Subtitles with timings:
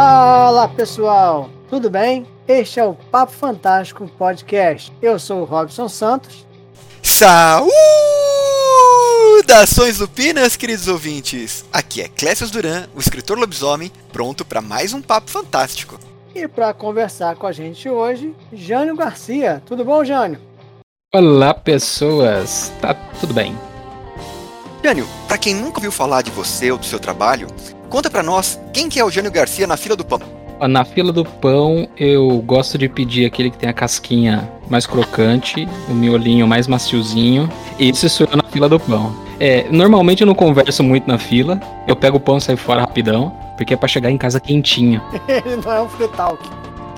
[0.00, 2.24] Fala pessoal, tudo bem?
[2.46, 4.92] Este é o Papo Fantástico Podcast.
[5.02, 6.46] Eu sou o Robson Santos.
[9.42, 11.64] Saudações lupinas, queridos ouvintes!
[11.72, 15.98] Aqui é Clécio Duran, o escritor lobisomem, pronto para mais um Papo Fantástico.
[16.32, 19.60] E para conversar com a gente hoje, Jânio Garcia.
[19.66, 20.40] Tudo bom, Jânio?
[21.12, 22.72] Olá, pessoas.
[22.80, 23.58] Tá tudo bem.
[24.80, 27.48] Jânio, para quem nunca ouviu falar de você ou do seu trabalho,
[27.88, 30.20] conta para nós quem que é o Jânio Garcia na fila do pão.
[30.60, 35.68] Na fila do pão, eu gosto de pedir aquele que tem a casquinha mais crocante,
[35.88, 37.48] o miolinho mais maciozinho.
[37.78, 39.14] Esse sou eu na fila do pão.
[39.38, 41.60] É, normalmente eu não converso muito na fila.
[41.86, 45.00] Eu pego o pão e saio fora rapidão, porque é pra chegar em casa quentinho.
[45.28, 46.42] Ele não é um free talk.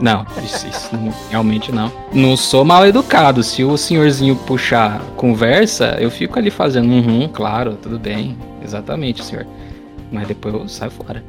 [0.01, 1.93] Não, isso, isso não, realmente não.
[2.11, 3.43] Não sou mal educado.
[3.43, 8.39] Se o senhorzinho puxar conversa, eu fico ali fazendo, uhum, claro, tudo bem.
[8.65, 9.47] Exatamente, senhor.
[10.11, 11.25] Mas depois eu saio fora.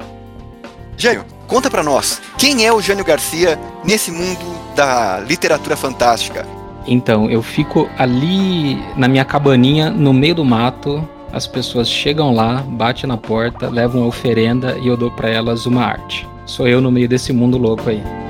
[0.98, 6.46] Jânio, conta pra nós, quem é o Jânio Garcia nesse mundo da literatura fantástica?
[6.86, 11.08] Então, eu fico ali na minha cabaninha, no meio do mato.
[11.32, 15.66] As pessoas chegam lá, batem na porta, levam uma oferenda e eu dou para elas
[15.66, 16.28] uma arte.
[16.46, 18.21] Sou eu no meio desse mundo louco aí.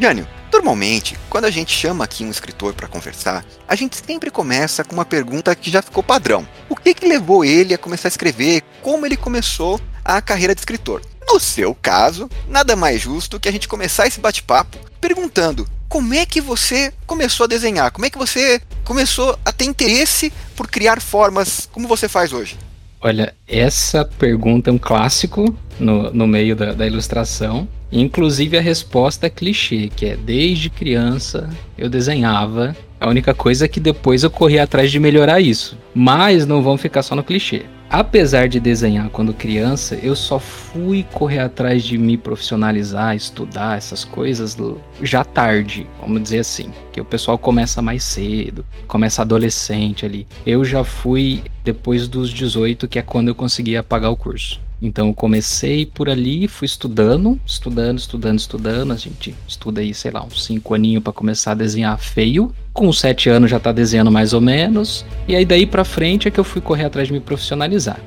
[0.00, 4.84] Jânio, normalmente, quando a gente chama aqui um escritor para conversar, a gente sempre começa
[4.84, 6.46] com uma pergunta que já ficou padrão.
[6.68, 8.62] O que, que levou ele a começar a escrever?
[8.80, 11.02] Como ele começou a carreira de escritor?
[11.26, 16.24] No seu caso, nada mais justo que a gente começar esse bate-papo perguntando como é
[16.24, 17.90] que você começou a desenhar?
[17.90, 22.56] Como é que você começou a ter interesse por criar formas como você faz hoje?
[23.00, 27.66] Olha, essa pergunta é um clássico no, no meio da, da ilustração.
[27.90, 32.76] Inclusive a resposta é clichê, que é desde criança eu desenhava.
[33.00, 35.78] A única coisa é que depois eu corri atrás de melhorar isso.
[35.94, 37.64] Mas não vamos ficar só no clichê.
[37.90, 44.04] Apesar de desenhar quando criança, eu só fui correr atrás de me profissionalizar, estudar essas
[44.04, 44.54] coisas
[45.00, 46.70] já tarde, vamos dizer assim.
[46.92, 50.26] Que o pessoal começa mais cedo, começa adolescente ali.
[50.44, 54.60] Eu já fui depois dos 18, que é quando eu conseguia pagar o curso.
[54.80, 58.92] Então eu comecei por ali, fui estudando, estudando, estudando, estudando.
[58.92, 62.54] A gente estuda aí, sei lá, uns 5 aninhos para começar a desenhar feio.
[62.72, 65.04] Com 7 anos já tá desenhando mais ou menos.
[65.26, 68.00] E aí daí para frente é que eu fui correr atrás de me profissionalizar.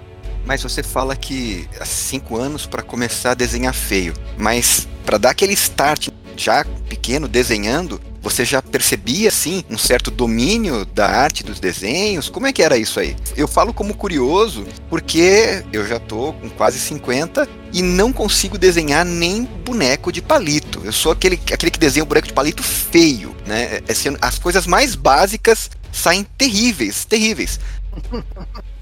[0.46, 5.30] Mas você fala que há 5 anos para começar a desenhar feio, mas para dar
[5.32, 11.60] aquele start já pequeno desenhando, você já percebia, assim, um certo domínio da arte dos
[11.60, 12.30] desenhos?
[12.30, 13.16] Como é que era isso aí?
[13.36, 19.04] Eu falo como curioso porque eu já tô com quase 50 e não consigo desenhar
[19.04, 20.82] nem boneco de palito.
[20.84, 23.82] Eu sou aquele, aquele que desenha um boneco de palito feio, né?
[23.88, 27.60] É, assim, as coisas mais básicas saem terríveis, terríveis.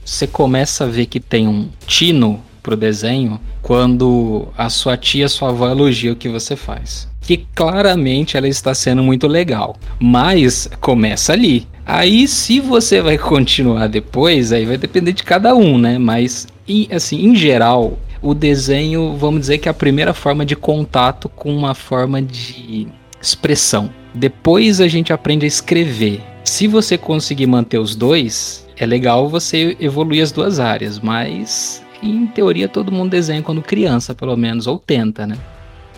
[0.04, 5.50] Você começa a ver que tem um tino pro desenho quando a sua tia, sua
[5.50, 9.78] avó elogia o que você faz que claramente ela está sendo muito legal.
[10.00, 11.68] Mas começa ali.
[11.86, 16.00] Aí, se você vai continuar depois, aí vai depender de cada um, né?
[16.00, 16.48] Mas,
[16.92, 21.56] assim, em geral, o desenho, vamos dizer que é a primeira forma de contato com
[21.56, 22.88] uma forma de
[23.22, 23.92] expressão.
[24.14, 26.24] Depois a gente aprende a escrever.
[26.44, 32.28] Se você conseguir manter os dois, é legal você evoluir as duas áreas, mas em
[32.28, 35.38] teoria todo mundo desenha quando criança, pelo menos, ou tenta, né?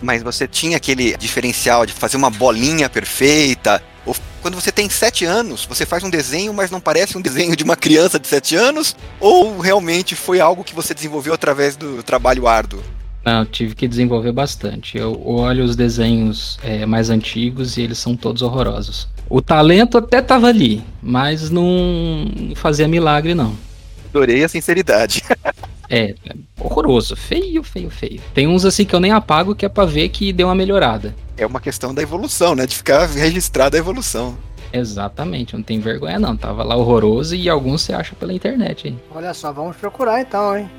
[0.02, 3.82] mas você tinha aquele diferencial de fazer uma bolinha perfeita.
[4.04, 7.54] Ou quando você tem sete anos, você faz um desenho, mas não parece um desenho
[7.54, 8.96] de uma criança de sete anos?
[9.20, 12.82] Ou realmente foi algo que você desenvolveu através do trabalho árduo?
[13.24, 14.98] Não, tive que desenvolver bastante.
[14.98, 19.06] Eu olho os desenhos é, mais antigos e eles são todos horrorosos.
[19.30, 23.56] O talento até tava ali, mas não fazia milagre, não.
[24.12, 25.24] Adorei a sinceridade.
[25.94, 26.14] É,
[26.58, 27.14] horroroso.
[27.14, 28.18] Feio, feio, feio.
[28.32, 31.14] Tem uns assim que eu nem apago que é pra ver que deu uma melhorada.
[31.36, 32.64] É uma questão da evolução, né?
[32.64, 34.34] De ficar registrada a evolução.
[34.72, 36.34] Exatamente, não tem vergonha não.
[36.34, 38.98] Tava lá horroroso e alguns você acha pela internet, hein?
[39.14, 40.70] Olha só, vamos procurar então, hein?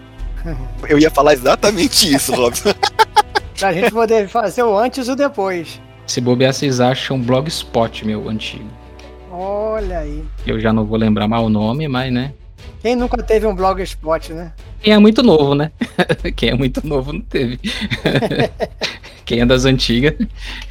[0.89, 2.73] Eu ia falar exatamente isso, Robson.
[3.59, 5.79] pra gente poder fazer o antes e o depois.
[6.07, 8.67] Se bobear, vocês acham um blogspot meu antigo.
[9.31, 10.23] Olha aí.
[10.43, 12.33] Eu já não vou lembrar mal o nome, mas né.
[12.83, 14.51] Quem nunca teve um blogspot, né?
[14.81, 15.71] Quem é muito novo, né?
[16.35, 17.57] Quem é muito novo não teve.
[19.23, 20.13] Quem é das antigas.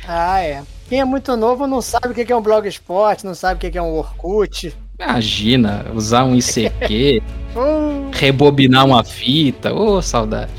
[0.07, 0.63] Ah, é.
[0.91, 3.79] Quem é muito novo não sabe o que é um blogspot, não sabe o que
[3.79, 4.77] é um Orkut.
[5.01, 7.23] Imagina, usar um ICQ,
[7.57, 8.11] uh.
[8.13, 10.53] rebobinar uma fita, ô oh, saudade.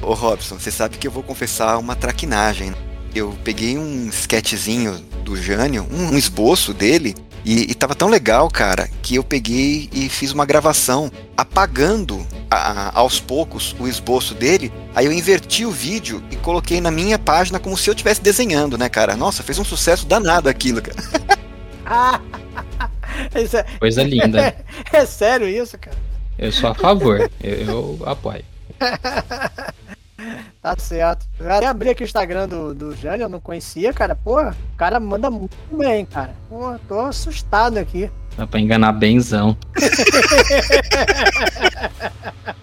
[0.00, 2.72] Ô Robson, você sabe que eu vou confessar uma traquinagem.
[3.14, 7.14] eu peguei um sketchzinho do Jânio, um esboço dele,
[7.46, 12.90] e, e tava tão legal, cara, que eu peguei e fiz uma gravação apagando a,
[12.98, 14.72] aos poucos o esboço dele.
[14.96, 18.76] Aí eu inverti o vídeo e coloquei na minha página como se eu estivesse desenhando,
[18.76, 19.14] né, cara?
[19.14, 20.98] Nossa, fez um sucesso danado aquilo, cara.
[23.32, 23.78] é...
[23.78, 24.40] Coisa linda.
[24.40, 24.64] É,
[24.98, 25.96] é, sério isso, cara?
[26.36, 28.44] Eu sou a favor, eu, eu apoio.
[30.66, 31.24] Tá certo.
[31.38, 34.16] Eu até abri aqui o Instagram do, do Jânio, eu não conhecia, cara.
[34.16, 36.32] Pô, o cara manda muito bem, cara.
[36.48, 38.10] Pô, tô assustado aqui.
[38.36, 39.56] Dá pra enganar benzão.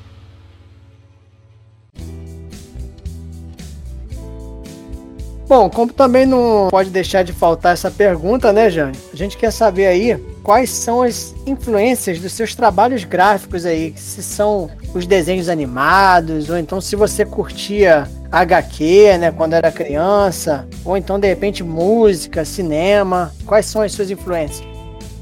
[5.47, 8.99] Bom, como também não pode deixar de faltar essa pergunta, né, Jânio?
[9.13, 14.21] A gente quer saber aí quais são as influências dos seus trabalhos gráficos aí, se
[14.21, 20.97] são os desenhos animados, ou então se você curtia HQ, né, quando era criança, ou
[20.97, 24.67] então de repente música, cinema, quais são as suas influências?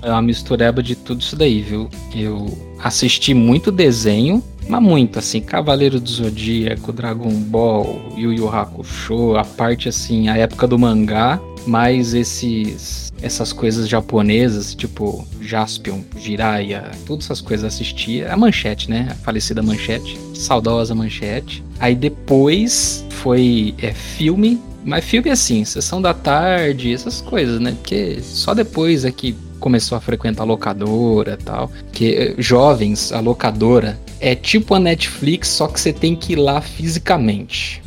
[0.01, 1.88] É uma mistureba de tudo isso daí, viu?
[2.15, 2.47] Eu
[2.79, 9.44] assisti muito desenho, mas muito, assim, Cavaleiro do Zodíaco, Dragon Ball, Yu Yu Hakusho, a
[9.44, 17.25] parte, assim, a época do mangá, mais esses essas coisas japonesas, tipo Jaspion, Jiraiya, todas
[17.25, 18.31] essas coisas assistia.
[18.31, 19.07] A Manchete, né?
[19.12, 21.63] A falecida Manchete, saudosa Manchete.
[21.79, 27.71] Aí depois foi é, filme, mas filme assim, sessão da tarde, essas coisas, né?
[27.71, 31.71] Porque só depois é que começou a frequentar a locadora tal.
[31.94, 36.38] Que eh, jovens, a locadora é tipo a Netflix, só que você tem que ir
[36.38, 37.81] lá fisicamente.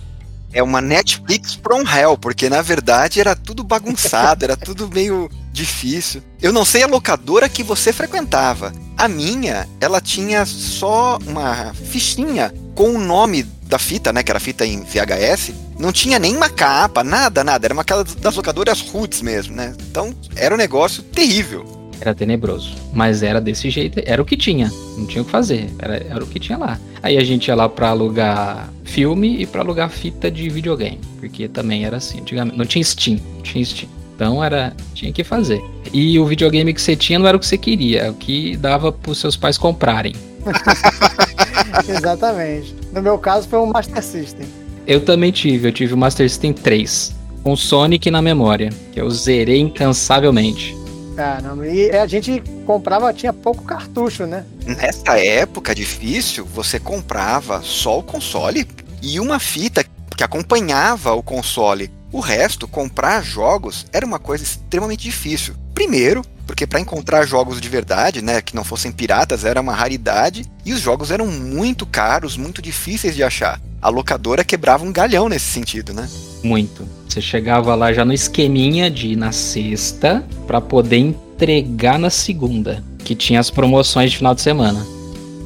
[0.55, 6.23] É uma Netflix from hell, porque na verdade era tudo bagunçado, era tudo meio difícil.
[6.41, 8.73] Eu não sei a locadora que você frequentava.
[8.97, 14.23] A minha, ela tinha só uma fichinha com o nome da fita, né?
[14.23, 15.53] Que era fita em VHS.
[15.79, 17.67] Não tinha nenhuma capa, nada, nada.
[17.67, 17.85] Era uma
[18.21, 19.75] das locadoras roots mesmo, né?
[19.91, 21.84] Então era um negócio terrível.
[22.01, 22.75] Era tenebroso.
[22.93, 24.71] Mas era desse jeito, era o que tinha.
[24.97, 25.69] Não tinha o que fazer.
[25.79, 26.79] Era, era o que tinha lá.
[27.03, 31.01] Aí a gente ia lá pra alugar filme e pra alugar fita de videogame.
[31.19, 32.21] Porque também era assim.
[32.21, 33.19] Antigamente, não tinha Steam.
[33.35, 33.89] Não tinha Steam.
[34.15, 34.73] Então era.
[34.95, 35.63] Tinha que fazer.
[35.93, 38.57] E o videogame que você tinha não era o que você queria, é o que
[38.57, 40.15] dava pros seus pais comprarem.
[41.89, 42.75] Exatamente.
[42.93, 44.47] No meu caso foi um Master System.
[44.87, 47.15] Eu também tive, eu tive o Master System 3.
[47.43, 50.75] Com Sonic na memória, que eu zerei incansavelmente.
[51.15, 54.45] Caramba, e a gente comprava, tinha pouco cartucho, né?
[54.67, 58.67] Nessa época difícil, você comprava só o console
[59.01, 59.85] e uma fita
[60.17, 61.91] que acompanhava o console.
[62.15, 65.53] O resto, comprar jogos, era uma coisa extremamente difícil.
[65.75, 70.45] Primeiro, porque para encontrar jogos de verdade, né, que não fossem piratas, era uma raridade,
[70.65, 73.61] e os jogos eram muito caros, muito difíceis de achar.
[73.83, 76.09] A locadora quebrava um galhão nesse sentido, né?
[76.45, 76.87] Muito.
[77.09, 82.81] Você chegava lá já no esqueminha de ir na sexta para poder entregar na segunda,
[83.01, 84.87] que tinha as promoções de final de semana.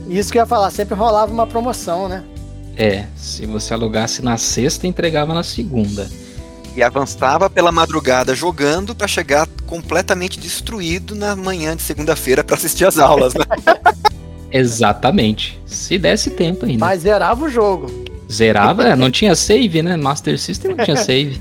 [0.07, 2.23] Isso que eu ia falar, sempre rolava uma promoção, né?
[2.77, 6.11] É, se você alugasse na sexta, entregava na segunda
[6.77, 12.85] e avançava pela madrugada jogando para chegar completamente destruído na manhã de segunda-feira para assistir
[12.85, 13.35] as aulas.
[13.35, 13.45] Né?
[14.51, 15.61] Exatamente.
[15.67, 16.85] Se desse tempo ainda.
[16.85, 17.91] Mas zerava o jogo.
[18.31, 19.97] Zerava, é, não tinha save, né?
[19.97, 21.41] Master System não tinha save.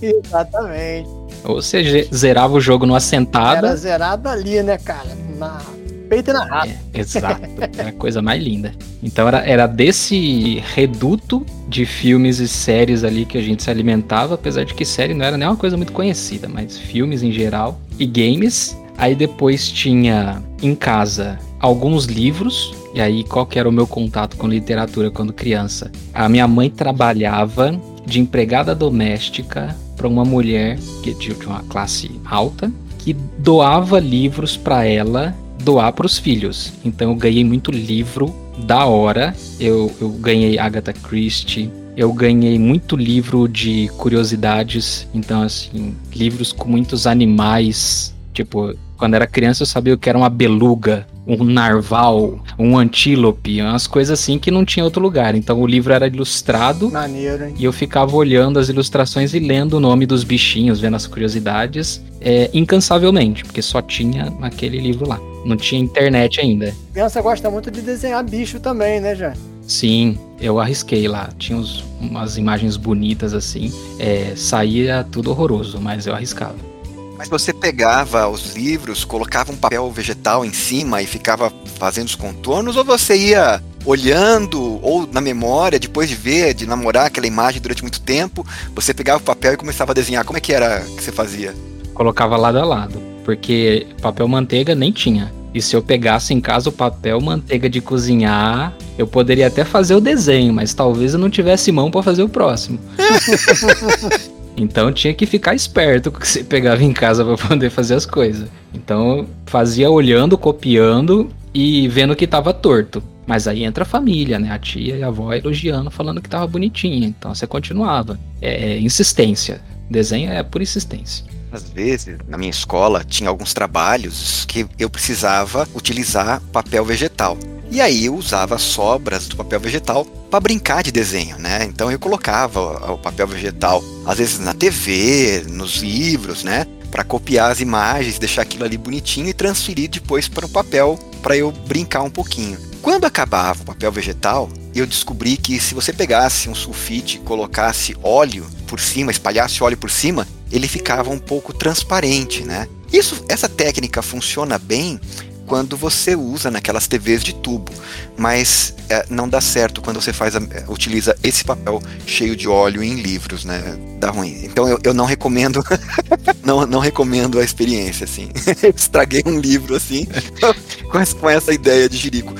[0.00, 1.08] Exatamente.
[1.44, 3.68] Ou você zerava o jogo numa sentada.
[3.68, 5.16] Era zerado ali, né, cara?
[5.38, 5.60] Na
[6.06, 6.74] peito e na rata.
[6.92, 7.42] É, exato.
[7.78, 8.72] É a coisa mais linda.
[9.02, 14.34] Então era, era desse reduto de filmes e séries ali que a gente se alimentava,
[14.34, 17.80] apesar de que série não era nem uma coisa muito conhecida, mas filmes em geral
[17.98, 18.76] e games.
[18.98, 22.74] Aí depois tinha em casa alguns livros.
[22.94, 25.90] E aí, qual que era o meu contato com literatura quando criança?
[26.14, 32.72] A minha mãe trabalhava de empregada doméstica para uma mulher que tinha uma classe alta
[32.98, 35.34] que doava livros para ela
[35.66, 36.72] doar para os filhos.
[36.84, 39.34] Então eu ganhei muito livro da hora.
[39.58, 41.70] Eu, eu ganhei Agatha Christie.
[41.96, 45.08] Eu ganhei muito livro de curiosidades.
[45.12, 48.14] Então, assim, livros com muitos animais.
[48.36, 53.62] Tipo, quando era criança eu sabia o que era uma beluga, um narval, um antílope,
[53.62, 55.34] umas coisas assim que não tinha outro lugar.
[55.34, 56.90] Então o livro era ilustrado.
[56.90, 57.54] Maneiro, hein?
[57.58, 62.02] E eu ficava olhando as ilustrações e lendo o nome dos bichinhos, vendo as curiosidades,
[62.20, 65.18] é, incansavelmente, porque só tinha aquele livro lá.
[65.46, 66.74] Não tinha internet ainda.
[66.92, 69.32] Criança gosta muito de desenhar bicho também, né, já?
[69.66, 71.30] Sim, eu arrisquei lá.
[71.38, 73.72] Tinha uns, umas imagens bonitas assim.
[73.98, 76.75] É, saía tudo horroroso, mas eu arriscava.
[77.18, 82.14] Mas você pegava os livros, colocava um papel vegetal em cima e ficava fazendo os
[82.14, 87.60] contornos, ou você ia olhando ou na memória, depois de ver, de namorar aquela imagem
[87.62, 88.44] durante muito tempo,
[88.74, 90.24] você pegava o papel e começava a desenhar.
[90.24, 91.54] Como é que era que você fazia?
[91.94, 95.32] Colocava lado a lado, porque papel manteiga nem tinha.
[95.54, 99.94] E se eu pegasse em casa o papel manteiga de cozinhar, eu poderia até fazer
[99.94, 102.78] o desenho, mas talvez eu não tivesse mão para fazer o próximo.
[104.56, 107.94] então tinha que ficar esperto com o que você pegava em casa para poder fazer
[107.94, 108.48] as coisas.
[108.72, 113.02] Então fazia olhando, copiando e vendo que tava torto.
[113.26, 114.50] Mas aí entra a família, né?
[114.52, 117.08] A tia e a avó elogiando, falando que tava bonitinha.
[117.08, 118.18] Então você continuava.
[118.40, 119.60] É, é insistência.
[119.90, 121.24] Desenho é por insistência.
[121.50, 127.36] Às vezes, na minha escola, tinha alguns trabalhos que eu precisava utilizar papel vegetal.
[127.70, 131.64] E aí eu usava sobras do papel vegetal para brincar de desenho, né?
[131.64, 136.66] Então eu colocava o papel vegetal, às vezes na TV, nos livros, né?
[136.90, 141.36] Para copiar as imagens, deixar aquilo ali bonitinho e transferir depois para o papel para
[141.36, 142.58] eu brincar um pouquinho.
[142.80, 148.46] Quando acabava o papel vegetal, eu descobri que se você pegasse um sulfite, colocasse óleo
[148.66, 152.68] por cima, espalhasse óleo por cima, ele ficava um pouco transparente, né?
[152.92, 155.00] Isso, essa técnica funciona bem
[155.46, 157.72] quando você usa naquelas TVs de tubo,
[158.16, 162.48] mas é, não dá certo quando você faz a, é, utiliza esse papel cheio de
[162.48, 163.78] óleo em livros, né?
[163.98, 164.44] Dá ruim.
[164.44, 165.64] Então eu, eu não recomendo,
[166.44, 168.28] não, não recomendo a experiência, assim.
[168.74, 170.06] Estraguei um livro assim
[170.90, 172.34] com, com essa ideia de jirico.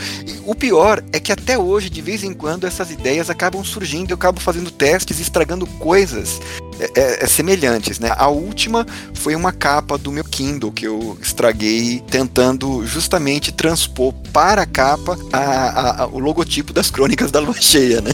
[0.45, 4.15] O pior é que até hoje, de vez em quando, essas ideias acabam surgindo, eu
[4.15, 6.41] acabo fazendo testes e estragando coisas
[6.79, 8.13] é, é, é, semelhantes, né?
[8.17, 14.63] A última foi uma capa do meu Kindle que eu estraguei tentando justamente transpor para
[14.63, 18.11] a capa a, a, a, o logotipo das Crônicas da Lua Cheia, né?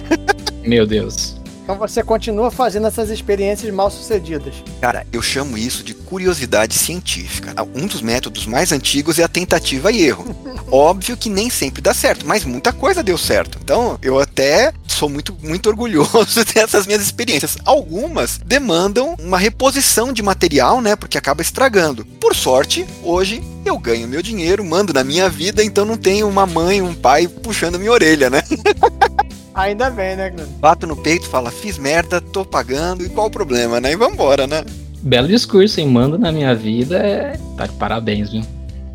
[0.65, 1.42] Meu Deus.
[1.63, 4.55] Então você continua fazendo essas experiências mal sucedidas.
[4.81, 7.55] Cara, eu chamo isso de curiosidade científica.
[7.75, 10.35] Um dos métodos mais antigos é a tentativa e erro.
[10.71, 13.59] Óbvio que nem sempre dá certo, mas muita coisa deu certo.
[13.63, 17.57] Então, eu até sou muito, muito orgulhoso dessas minhas experiências.
[17.65, 20.97] Algumas demandam uma reposição de material, né?
[20.97, 22.05] Porque acaba estragando.
[22.05, 26.47] Por sorte, hoje eu ganho meu dinheiro, mando na minha vida, então não tenho uma
[26.47, 28.43] mãe, um pai puxando minha orelha, né?
[29.55, 30.47] Ainda bem, né, Glenn?
[30.59, 33.93] Bato no peito, fala, fiz merda, tô pagando, e qual o problema, né?
[33.93, 34.65] E vambora, né?
[35.03, 35.89] Belo discurso, hein?
[35.89, 37.39] Mando na minha vida, é...
[37.57, 38.43] tá de parabéns, viu?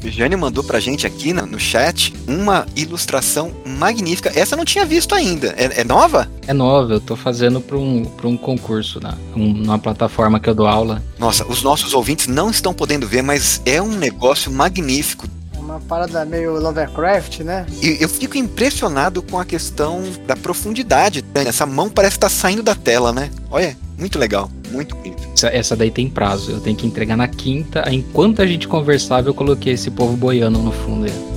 [0.04, 4.32] O Jânio mandou pra gente aqui no, no, chat uma ilustração magnífica.
[4.36, 5.56] Essa eu não tinha visto ainda.
[5.58, 6.30] É, é nova?
[6.46, 10.50] É nova, eu tô fazendo pra um, pra um concurso, na, um, numa plataforma que
[10.50, 11.04] eu dou aula.
[11.18, 15.28] Nossa, os nossos ouvintes não estão podendo ver, mas é um negócio magnífico
[15.78, 17.66] uma parada meio Lovecraft, né?
[17.82, 21.24] E eu fico impressionado com a questão da profundidade.
[21.34, 21.44] Né?
[21.48, 23.30] Essa mão parece estar tá saindo da tela, né?
[23.50, 25.28] Olha, muito legal, muito bonito.
[25.34, 27.84] Essa, essa daí tem prazo, eu tenho que entregar na quinta.
[27.92, 31.37] Enquanto a gente conversava, eu coloquei esse povo boiando no fundo aí.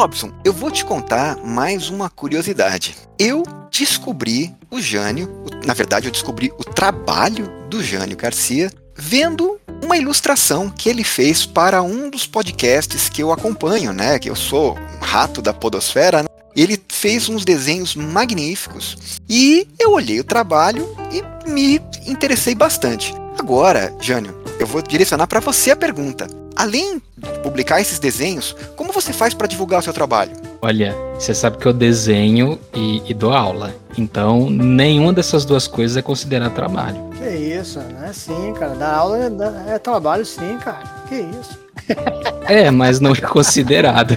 [0.00, 2.96] Robson, eu vou te contar mais uma curiosidade.
[3.18, 9.98] Eu descobri o Jânio, na verdade, eu descobri o trabalho do Jânio Garcia vendo uma
[9.98, 14.18] ilustração que ele fez para um dos podcasts que eu acompanho, né?
[14.18, 16.22] Que eu sou um rato da Podosfera.
[16.22, 16.28] Né?
[16.56, 23.12] Ele fez uns desenhos magníficos e eu olhei o trabalho e me interessei bastante.
[23.50, 28.92] Agora, Jânio, eu vou direcionar para você a pergunta além de publicar esses desenhos, como
[28.92, 30.30] você faz para divulgar o seu trabalho?
[30.62, 33.74] Olha, você sabe que eu desenho e, e, dou aula.
[33.98, 37.10] Então, nenhuma dessas duas coisas é considerado trabalho.
[37.18, 38.76] Que isso, não é assim, cara.
[38.76, 40.84] Dar aula é, é trabalho sim, cara.
[41.08, 41.58] Que isso.
[42.46, 44.16] É, mas não é considerado.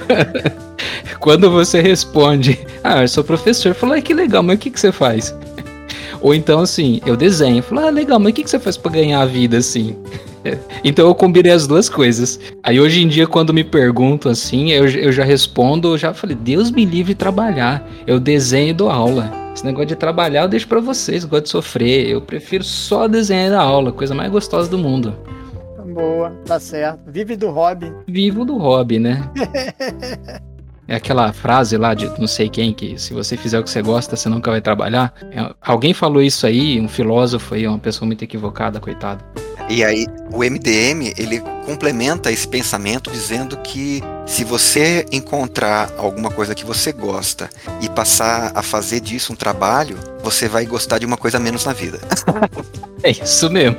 [1.19, 4.79] Quando você responde, ah, eu sou professor, fala, ah, que legal, mas o que, que
[4.79, 5.33] você faz?
[6.23, 8.93] Ou então, assim, eu desenho, falo, ah, legal, mas o que, que você faz para
[8.93, 9.95] ganhar a vida, assim?
[10.83, 12.37] Então eu combinei as duas coisas.
[12.61, 16.35] Aí hoje em dia, quando me perguntam assim, eu, eu já respondo, eu já falei,
[16.35, 17.89] Deus me livre de trabalhar.
[18.05, 19.31] Eu desenho e dou aula.
[19.55, 22.09] Esse negócio de trabalhar eu deixo para vocês, gosto de sofrer.
[22.09, 25.15] Eu prefiro só desenhar e dar aula, coisa mais gostosa do mundo.
[25.93, 26.99] Boa, tá certo.
[27.07, 27.93] Vive do hobby.
[28.05, 29.23] Vivo do hobby, né?
[30.87, 33.81] É aquela frase lá de não sei quem que se você fizer o que você
[33.81, 35.13] gosta, você nunca vai trabalhar.
[35.31, 39.23] É, alguém falou isso aí, um filósofo aí, uma pessoa muito equivocada, coitado.
[39.69, 46.53] E aí o MDM ele complementa esse pensamento dizendo que se você encontrar alguma coisa
[46.53, 47.49] que você gosta
[47.81, 51.71] e passar a fazer disso um trabalho, você vai gostar de uma coisa menos na
[51.71, 51.99] vida.
[53.01, 53.77] é isso mesmo.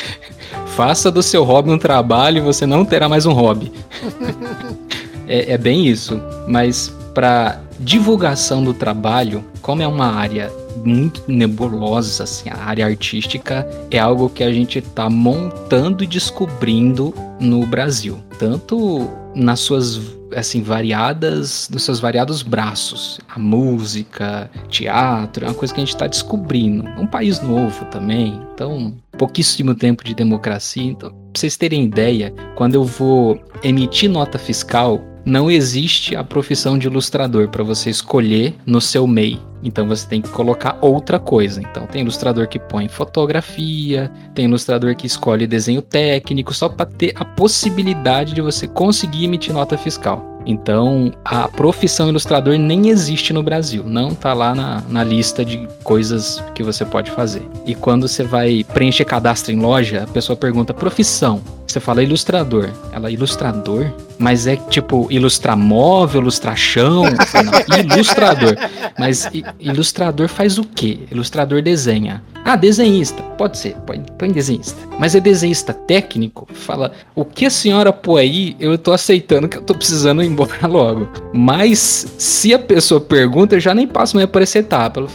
[0.74, 3.70] Faça do seu hobby um trabalho e você não terá mais um hobby.
[5.32, 6.20] é, é bem isso.
[6.46, 10.52] Mas para divulgação do trabalho, como é uma área
[10.84, 17.14] muito nebulosa, assim, a área artística é algo que a gente está montando e descobrindo
[17.40, 20.00] no Brasil, tanto nas suas
[20.34, 25.94] assim variadas, nos seus variados braços, a música, teatro, é uma coisa que a gente
[25.94, 26.88] está descobrindo.
[26.88, 32.32] É um país novo também, então pouquíssimo tempo de democracia, então pra vocês terem ideia,
[32.56, 38.54] quando eu vou emitir nota fiscal, não existe a profissão de ilustrador para você escolher
[38.66, 39.38] no seu MEI.
[39.62, 41.60] Então você tem que colocar outra coisa.
[41.60, 47.12] Então tem ilustrador que põe fotografia, tem ilustrador que escolhe desenho técnico, só para ter
[47.16, 50.31] a possibilidade de você conseguir emitir nota fiscal.
[50.46, 55.68] Então, a profissão ilustrador nem existe no Brasil, não tá lá na, na lista de
[55.82, 57.42] coisas que você pode fazer.
[57.66, 61.40] E quando você vai preencher cadastro em loja, a pessoa pergunta profissão.
[61.66, 62.70] Você fala ilustrador.
[62.92, 63.90] Ela, ilustrador?
[64.18, 67.04] Mas é tipo ilustrar móvel, ilustrar chão?
[67.04, 68.56] Não, ilustrador.
[68.98, 71.00] Mas ilustrador faz o quê?
[71.10, 72.22] Ilustrador desenha.
[72.44, 73.22] Ah, desenhista.
[73.38, 74.80] Pode ser, põe, põe desenhista.
[74.98, 76.48] Mas é desenhista técnico?
[76.52, 80.26] Fala, o que a senhora põe aí, eu tô aceitando que eu tô precisando ir
[80.26, 81.08] embora logo.
[81.32, 85.00] Mas se a pessoa pergunta, eu já nem passo mais por essa etapa.
[85.00, 85.08] Eu,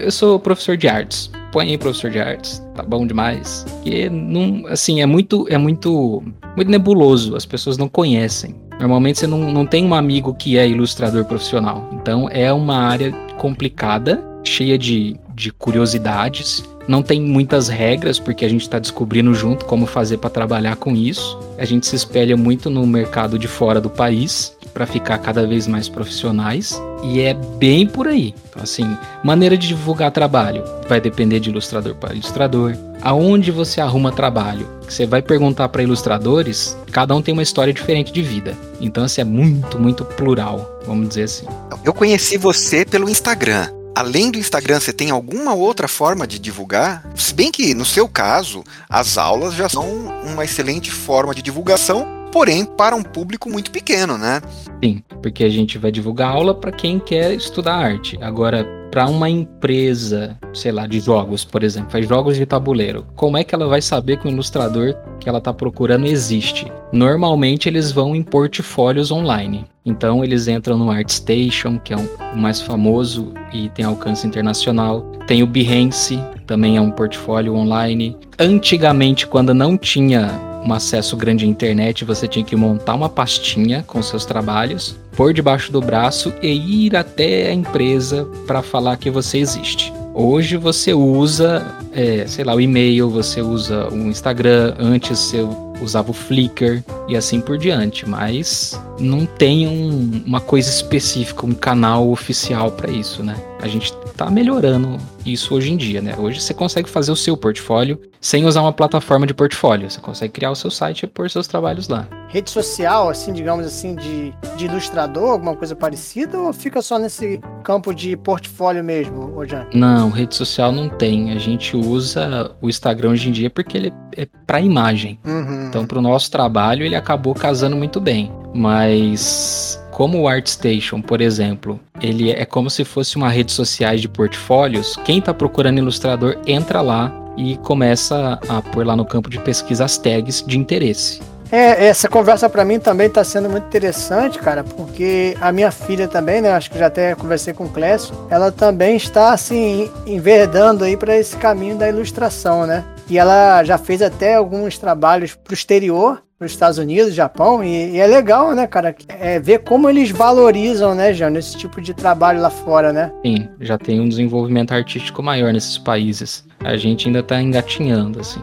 [0.00, 3.64] eu sou professor de artes põe aí professor de artes, tá bom demais.
[3.84, 6.20] E não, assim, é muito, é muito,
[6.56, 8.56] muito nebuloso, as pessoas não conhecem.
[8.78, 11.88] Normalmente você não, não tem um amigo que é ilustrador profissional.
[11.92, 16.64] Então é uma área complicada, cheia de, de curiosidades.
[16.86, 20.94] Não tem muitas regras, porque a gente está descobrindo junto como fazer para trabalhar com
[20.94, 21.38] isso.
[21.58, 25.68] A gente se espelha muito no mercado de fora do país para ficar cada vez
[25.68, 26.82] mais profissionais.
[27.04, 28.34] E é bem por aí.
[28.50, 32.74] Então, assim, maneira de divulgar trabalho vai depender de ilustrador para ilustrador.
[33.00, 34.68] Aonde você arruma trabalho?
[34.88, 38.56] Você vai perguntar para ilustradores, cada um tem uma história diferente de vida.
[38.80, 41.46] Então, assim, é muito, muito plural, vamos dizer assim.
[41.84, 43.68] Eu conheci você pelo Instagram.
[43.94, 47.08] Além do Instagram, você tem alguma outra forma de divulgar?
[47.14, 49.86] Se bem que, no seu caso, as aulas já são
[50.24, 54.42] uma excelente forma de divulgação porém para um público muito pequeno, né?
[54.82, 58.18] Sim, porque a gente vai divulgar aula para quem quer estudar arte.
[58.20, 63.36] Agora, para uma empresa, sei lá, de jogos, por exemplo, faz jogos de tabuleiro, como
[63.36, 66.66] é que ela vai saber que o ilustrador que ela está procurando existe?
[66.92, 69.64] Normalmente eles vão em portfólios online.
[69.86, 75.02] Então eles entram no ArtStation, que é um, o mais famoso e tem alcance internacional.
[75.28, 76.18] Tem o Behance,
[76.48, 78.16] também é um portfólio online.
[78.40, 83.84] Antigamente, quando não tinha um acesso grande à internet, você tinha que montar uma pastinha
[83.86, 89.10] com seus trabalhos, pôr debaixo do braço e ir até a empresa para falar que
[89.10, 89.92] você existe.
[90.16, 95.44] Hoje você usa, é, sei lá, o e-mail, você usa o Instagram, antes você
[95.82, 101.52] usava o Flickr e assim por diante, mas não tem um, uma coisa específica, um
[101.52, 103.36] canal oficial para isso, né?
[103.60, 106.14] A gente tá melhorando isso hoje em dia, né?
[106.16, 109.90] Hoje você consegue fazer o seu portfólio sem usar uma plataforma de portfólio.
[109.90, 112.06] Você consegue criar o seu site e pôr seus trabalhos lá.
[112.28, 117.40] Rede social, assim, digamos assim, de, de ilustrador, alguma coisa parecida, ou fica só nesse
[117.62, 119.66] campo de portfólio mesmo, Ojan?
[119.74, 121.32] Não, rede social não tem.
[121.32, 125.18] A gente usa o Instagram hoje em dia porque ele é para imagem.
[125.24, 125.66] Uhum.
[125.68, 128.32] Então, para o nosso trabalho, ele acabou casando muito bem.
[128.54, 134.08] Mas como o ArtStation, por exemplo, ele é como se fosse uma rede social de
[134.08, 139.38] portfólios, quem está procurando ilustrador entra lá e começa a pôr lá no campo de
[139.38, 141.22] pesquisa as tags de interesse.
[141.52, 146.08] É, essa conversa para mim também está sendo muito interessante, cara, porque a minha filha
[146.08, 150.82] também, né, acho que já até conversei com o Clécio, ela também está assim enverdando
[150.82, 152.84] aí para esse caminho da ilustração, né?
[153.08, 157.92] E ela já fez até alguns trabalhos pro exterior para os Estados Unidos, Japão, e,
[157.92, 158.94] e, é legal, né, cara?
[159.08, 163.10] É ver como eles valorizam, né, Jânio, esse tipo de trabalho lá fora, né?
[163.24, 166.44] Sim, já tem um desenvolvimento artístico maior nesses países.
[166.62, 168.40] A gente ainda está engatinhando, assim.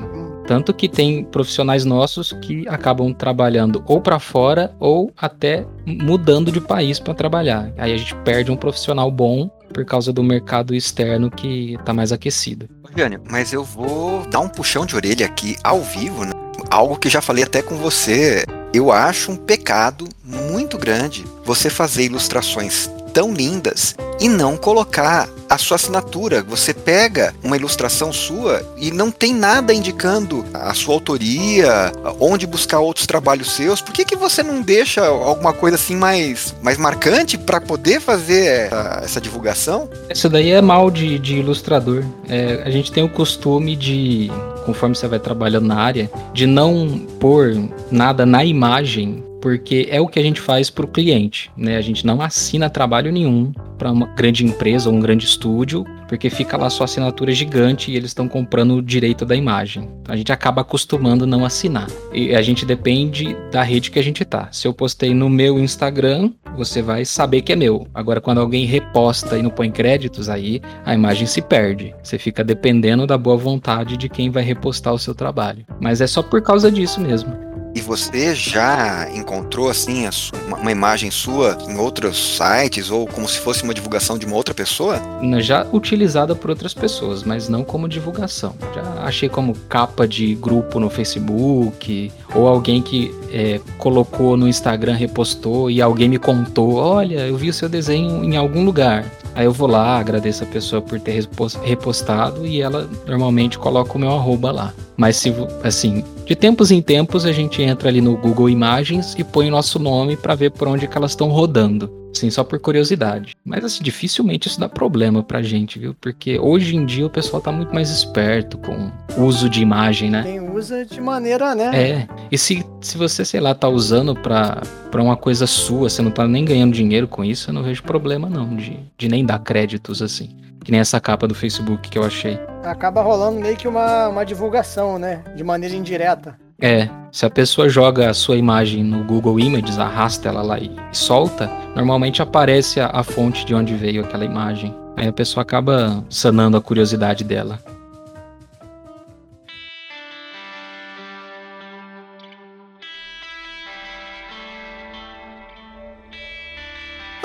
[0.48, 6.60] Tanto que tem profissionais nossos que acabam trabalhando ou para fora ou até mudando de
[6.60, 7.72] país para trabalhar.
[7.78, 12.12] Aí a gente perde um profissional bom por causa do mercado externo que está mais
[12.12, 12.68] aquecido.
[12.98, 16.32] Jânio, mas eu vou dar um puxão de orelha aqui ao vivo, né?
[16.72, 18.46] Algo que já falei até com você.
[18.74, 25.58] Eu acho um pecado muito grande você fazer ilustrações tão lindas e não colocar a
[25.58, 26.42] sua assinatura.
[26.44, 32.80] Você pega uma ilustração sua e não tem nada indicando a sua autoria, onde buscar
[32.80, 33.82] outros trabalhos seus.
[33.82, 38.46] Por que, que você não deixa alguma coisa assim mais, mais marcante para poder fazer
[38.46, 39.90] essa, essa, divulgação?
[40.10, 42.04] Isso daí é mal de, de ilustrador.
[42.30, 44.32] É, a gente tem o costume de,
[44.66, 47.58] conforme você vai trabalhando na área, de não pôr
[47.92, 51.76] nada na imagem porque é o que a gente faz para o cliente, né?
[51.76, 56.30] A gente não assina trabalho nenhum para uma grande empresa ou um grande estúdio, porque
[56.30, 59.90] fica lá sua assinatura gigante e eles estão comprando o direito da imagem.
[60.08, 61.88] A gente acaba acostumando não assinar.
[62.14, 64.50] E a gente depende da rede que a gente tá.
[64.52, 67.88] Se eu postei no meu Instagram, você vai saber que é meu.
[67.94, 71.96] Agora, quando alguém reposta e não põe créditos, aí a imagem se perde.
[72.04, 75.66] Você fica dependendo da boa vontade de quem vai repostar o seu trabalho.
[75.80, 77.52] Mas é só por causa disso mesmo.
[77.74, 80.08] E você já encontrou assim
[80.48, 84.54] uma imagem sua em outros sites ou como se fosse uma divulgação de uma outra
[84.54, 85.00] pessoa?
[85.40, 88.54] Já utilizada por outras pessoas, mas não como divulgação.
[88.76, 94.94] Já achei como capa de grupo no Facebook ou alguém que é, colocou no Instagram,
[94.94, 99.06] repostou e alguém me contou: olha, eu vi o seu desenho em algum lugar.
[99.34, 101.26] Aí eu vou lá, agradeço a pessoa por ter
[101.64, 104.74] repostado e ela normalmente coloca o meu arroba lá.
[104.98, 109.24] Mas se assim, de tempos em tempos a gente entra ali no Google Imagens e
[109.24, 111.92] põe o nosso nome para ver por onde que elas estão rodando.
[112.14, 113.36] Sim, só por curiosidade.
[113.44, 115.94] Mas assim, dificilmente isso dá problema pra gente, viu?
[116.00, 120.24] Porque hoje em dia o pessoal tá muito mais esperto com uso de imagem, né?
[120.24, 121.70] Quem usa de maneira, né?
[121.74, 122.08] É.
[122.32, 126.12] E se, se você, sei lá, tá usando pra, pra uma coisa sua, você não
[126.12, 129.40] tá nem ganhando dinheiro com isso, eu não vejo problema não de, de nem dar
[129.40, 130.30] créditos assim.
[130.64, 132.40] Que nem essa capa do Facebook que eu achei.
[132.64, 135.24] Acaba rolando meio que uma, uma divulgação, né?
[135.36, 136.38] De maneira indireta.
[136.62, 140.72] É, se a pessoa joga a sua imagem no Google Images, arrasta ela lá e
[140.92, 144.76] solta, normalmente aparece a, a fonte de onde veio aquela imagem.
[144.96, 147.60] Aí a pessoa acaba sanando a curiosidade dela.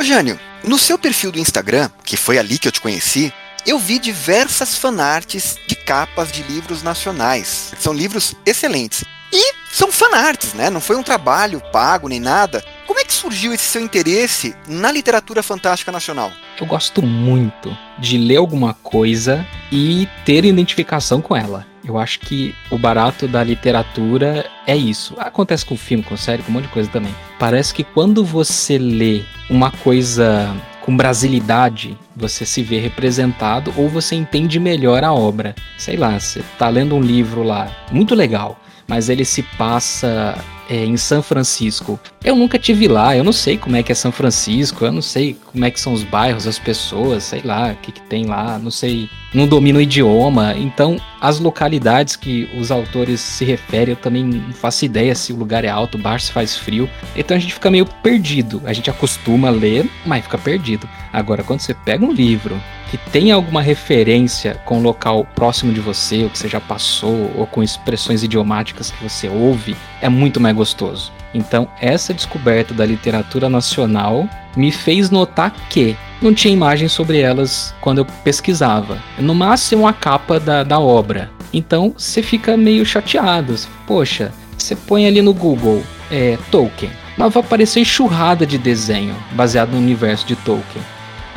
[0.07, 3.33] Jânio, no seu perfil do Instagram, que foi ali que eu te conheci,
[3.67, 7.73] eu vi diversas fanarts de capas de livros nacionais.
[7.77, 9.03] São livros excelentes.
[9.33, 10.71] E são fanarts, né?
[10.71, 12.65] Não foi um trabalho pago nem nada.
[12.87, 16.31] Como é que surgiu esse seu interesse na literatura fantástica nacional?
[16.61, 21.67] Eu gosto muito de ler alguma coisa e ter identificação com ela.
[21.87, 25.15] Eu acho que o barato da literatura é isso.
[25.19, 27.15] Acontece com filme, com série, com um monte de coisa também.
[27.39, 34.17] Parece que quando você lê uma coisa com brasilidade, você se vê representado ou você
[34.17, 35.55] entende melhor a obra.
[35.79, 40.37] Sei lá, você tá lendo um livro lá, muito legal mas ele se passa
[40.69, 41.99] é, em São Francisco.
[42.25, 45.03] Eu nunca tive lá, eu não sei como é que é São Francisco, eu não
[45.03, 48.27] sei como é que são os bairros, as pessoas, sei lá, o que, que tem
[48.27, 50.55] lá, não sei, não domino o idioma.
[50.57, 55.37] Então, as localidades que os autores se referem, eu também não faço ideia se o
[55.37, 56.89] lugar é alto, baixo, se faz frio.
[57.15, 58.61] Então a gente fica meio perdido.
[58.65, 60.89] A gente acostuma a ler, mas fica perdido.
[61.13, 65.81] Agora, quando você pega um livro que tem alguma referência com o local próximo de
[65.81, 70.41] você, ou que você já passou, ou com expressões idiomáticas que você ouve, é muito
[70.41, 71.13] mais gostoso.
[71.35, 77.75] Então, essa descoberta da literatura nacional me fez notar que não tinha imagem sobre elas
[77.81, 78.99] quando eu pesquisava.
[79.19, 81.31] No máximo, a capa da, da obra.
[81.53, 83.55] Então, você fica meio chateado.
[83.87, 89.73] Poxa, você põe ali no Google é, Tolkien, mas vai aparecer enxurrada de desenho baseado
[89.73, 90.83] no universo de Tolkien.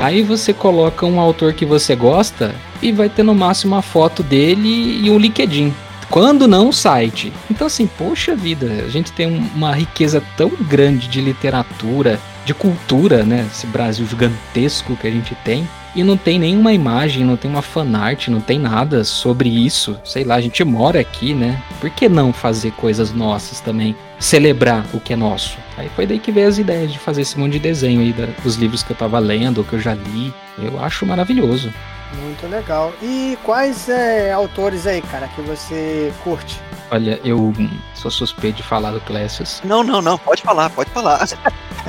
[0.00, 4.22] Aí você coloca um autor que você gosta e vai ter no máximo uma foto
[4.22, 5.74] dele e um LinkedIn.
[6.08, 7.30] Quando não um site.
[7.50, 13.24] Então assim, poxa vida, a gente tem uma riqueza tão grande de literatura, de cultura,
[13.24, 13.46] né?
[13.52, 15.68] Esse Brasil gigantesco que a gente tem.
[15.94, 20.00] E não tem nenhuma imagem, não tem uma fanart, não tem nada sobre isso.
[20.02, 21.62] Sei lá, a gente mora aqui, né?
[21.78, 23.94] Por que não fazer coisas nossas também?
[24.20, 25.58] Celebrar o que é nosso.
[25.76, 28.54] Aí foi daí que veio as ideias de fazer esse monte de desenho aí dos
[28.56, 30.32] livros que eu tava lendo, ou que eu já li.
[30.58, 31.72] Eu acho maravilhoso.
[32.14, 32.92] Muito legal.
[33.02, 36.60] E quais é, autores aí, cara, que você curte?
[36.90, 37.54] Olha, eu
[37.94, 39.62] sou suspeito de falar do Clécius.
[39.64, 41.26] Não, não, não, pode falar, pode falar.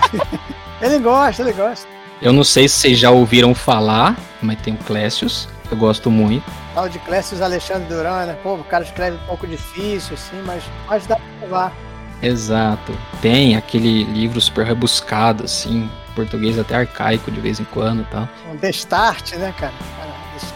[0.81, 1.87] ele gosta, ele gosta.
[2.21, 6.45] Eu não sei se vocês já ouviram falar, mas tem o Clécius, eu gosto muito.
[6.75, 8.37] Fala de Clécius Alexandre Duran, né?
[8.43, 11.73] Pô, o cara escreve um pouco difícil, assim, mas, mas dá pra levar.
[12.21, 12.93] Exato.
[13.21, 18.27] Tem aquele livro super rebuscado, assim, português até arcaico de vez em quando e tal.
[18.51, 19.73] Um destarte, né, cara?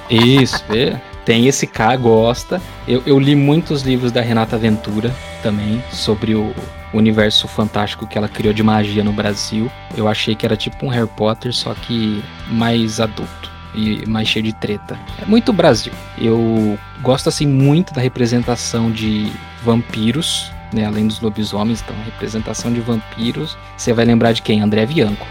[0.09, 0.99] Isso, é.
[1.23, 2.61] Tem esse cara, gosta.
[2.87, 6.53] Eu, eu li muitos livros da Renata Ventura também, sobre o,
[6.97, 9.71] universo fantástico que ela criou de magia no Brasil.
[9.95, 14.43] Eu achei que era tipo um Harry Potter, só que mais adulto e mais cheio
[14.43, 14.97] de treta.
[15.21, 15.93] É muito Brasil.
[16.17, 19.31] Eu gosto assim muito da representação de
[19.63, 23.57] vampiros, né, além dos lobisomens, então representação de vampiros.
[23.77, 24.61] Você vai lembrar de quem?
[24.61, 25.25] André Bianco.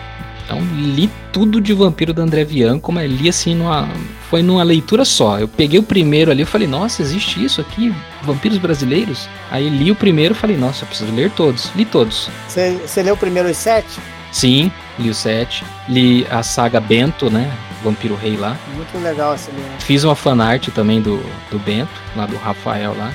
[0.44, 3.88] Então li tudo de Vampiro do André Bianco, mas li assim numa.
[4.28, 5.38] Foi numa leitura só.
[5.38, 7.94] Eu peguei o primeiro ali e falei, nossa, existe isso aqui?
[8.22, 9.28] Vampiros brasileiros?
[9.50, 11.70] Aí li o primeiro e falei, nossa, eu preciso ler todos.
[11.74, 12.28] Li todos.
[12.48, 13.98] Você leu primeiro os sete?
[14.33, 15.64] Sim, li os sete.
[15.88, 17.50] Li a saga Bento, né?
[17.83, 18.57] Vampiro Rei lá.
[18.74, 19.70] Muito legal esse livro.
[19.78, 23.14] Fiz uma fanart também do, do Bento, lá do Rafael lá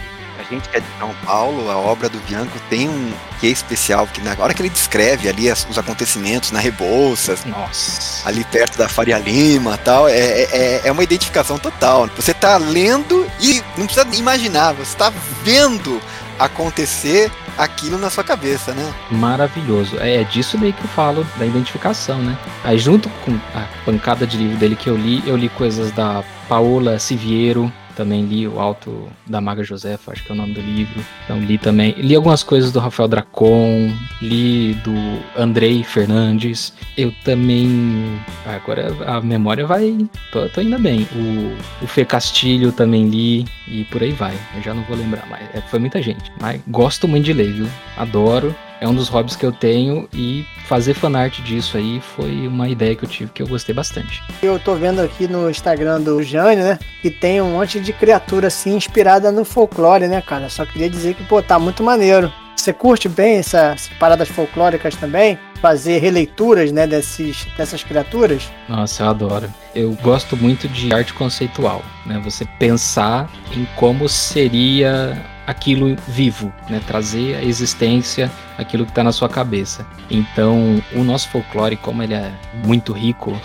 [0.49, 4.21] gente que é de São Paulo, a obra do Bianco tem um que especial, porque
[4.21, 8.27] na hora que ele descreve ali as, os acontecimentos na Rebouças, Nossa.
[8.27, 12.09] ali perto da Faria Lima tal, é, é, é uma identificação total.
[12.15, 16.01] Você tá lendo e não precisa imaginar, você tá vendo
[16.37, 18.93] acontecer aquilo na sua cabeça, né?
[19.11, 19.97] Maravilhoso.
[19.99, 22.37] É, é disso daí que eu falo, da identificação, né?
[22.63, 26.23] Aí junto com a pancada de livro dele que eu li, eu li coisas da
[26.47, 30.61] Paola Siviero, também li o Alto da Maga Josefa, acho que é o nome do
[30.61, 31.03] livro.
[31.25, 31.91] Então li também.
[31.97, 34.93] Li algumas coisas do Rafael Dracon, li do
[35.37, 36.73] Andrei Fernandes.
[36.97, 38.17] Eu também.
[38.45, 39.97] Agora a memória vai.
[40.31, 41.05] Tô, tô indo bem.
[41.13, 44.35] O, o Fê Castilho também li e por aí vai.
[44.55, 45.43] Eu já não vou lembrar mais.
[45.53, 46.31] É, foi muita gente.
[46.39, 47.67] Mas gosto muito de ler, viu?
[47.97, 52.69] Adoro é um dos hobbies que eu tenho e fazer fanart disso aí foi uma
[52.69, 54.23] ideia que eu tive que eu gostei bastante.
[54.41, 58.47] Eu tô vendo aqui no Instagram do Jânio, né, que tem um monte de criatura
[58.47, 60.49] assim inspirada no folclore, né, cara?
[60.49, 62.31] Só queria dizer que, pô, tá muito maneiro.
[62.55, 65.39] Você curte bem essas paradas folclóricas também?
[65.61, 68.49] Fazer releituras, né, desses, dessas criaturas?
[68.67, 69.53] Nossa, eu adoro.
[69.73, 72.19] Eu gosto muito de arte conceitual, né?
[72.23, 75.17] Você pensar em como seria
[75.49, 76.79] aquilo vivo, né?
[76.85, 79.85] Trazer a existência aquilo que está na sua cabeça.
[80.09, 82.31] Então, o nosso folclore, como ele é
[82.63, 83.35] muito rico,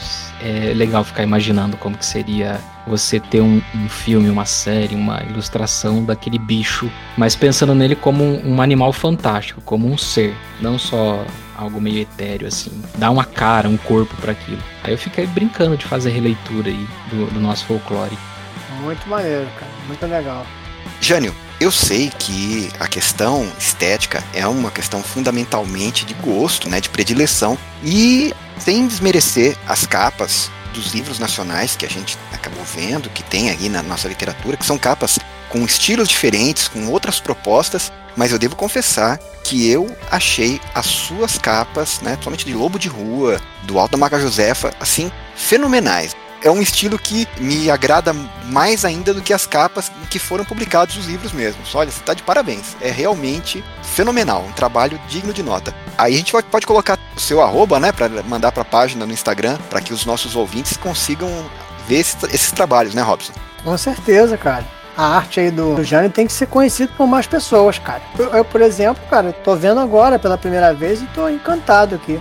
[0.43, 5.23] é legal ficar imaginando como que seria você ter um, um filme, uma série, uma
[5.23, 10.79] ilustração daquele bicho, mas pensando nele como um, um animal fantástico, como um ser, não
[10.79, 11.25] só
[11.57, 14.63] algo meio etéreo assim, dar uma cara, um corpo para aquilo.
[14.83, 18.19] Aí eu fiquei brincando de fazer releitura aí do, do nosso folclore.
[18.83, 20.45] Muito maneiro, cara, muito legal.
[21.01, 26.91] Jânio, eu sei que a questão estética é uma questão fundamentalmente de gosto, né, de
[26.91, 33.23] predileção, e sem desmerecer as capas dos livros nacionais que a gente acabou vendo, que
[33.23, 38.31] tem aí na nossa literatura, que são capas com estilos diferentes, com outras propostas, mas
[38.31, 43.41] eu devo confessar que eu achei as suas capas, né, somente de Lobo de Rua,
[43.63, 49.15] do Alto da Maga Josefa, assim, fenomenais é um estilo que me agrada mais ainda
[49.15, 51.75] do que as capas que foram publicados os livros mesmos.
[51.75, 52.77] Olha, você está de parabéns.
[52.83, 55.75] É realmente fenomenal, um trabalho digno de nota.
[55.97, 59.13] Aí a gente pode colocar o seu arroba, né, para mandar para a página no
[59.13, 61.29] Instagram, para que os nossos ouvintes consigam
[61.89, 63.33] ver esses, esses trabalhos, né, Robson?
[63.65, 64.65] Com certeza, cara
[64.97, 68.01] a arte aí do, Jânio tem que ser conhecido por mais pessoas, cara.
[68.17, 72.21] Eu, eu, por exemplo, cara, tô vendo agora pela primeira vez e tô encantado aqui.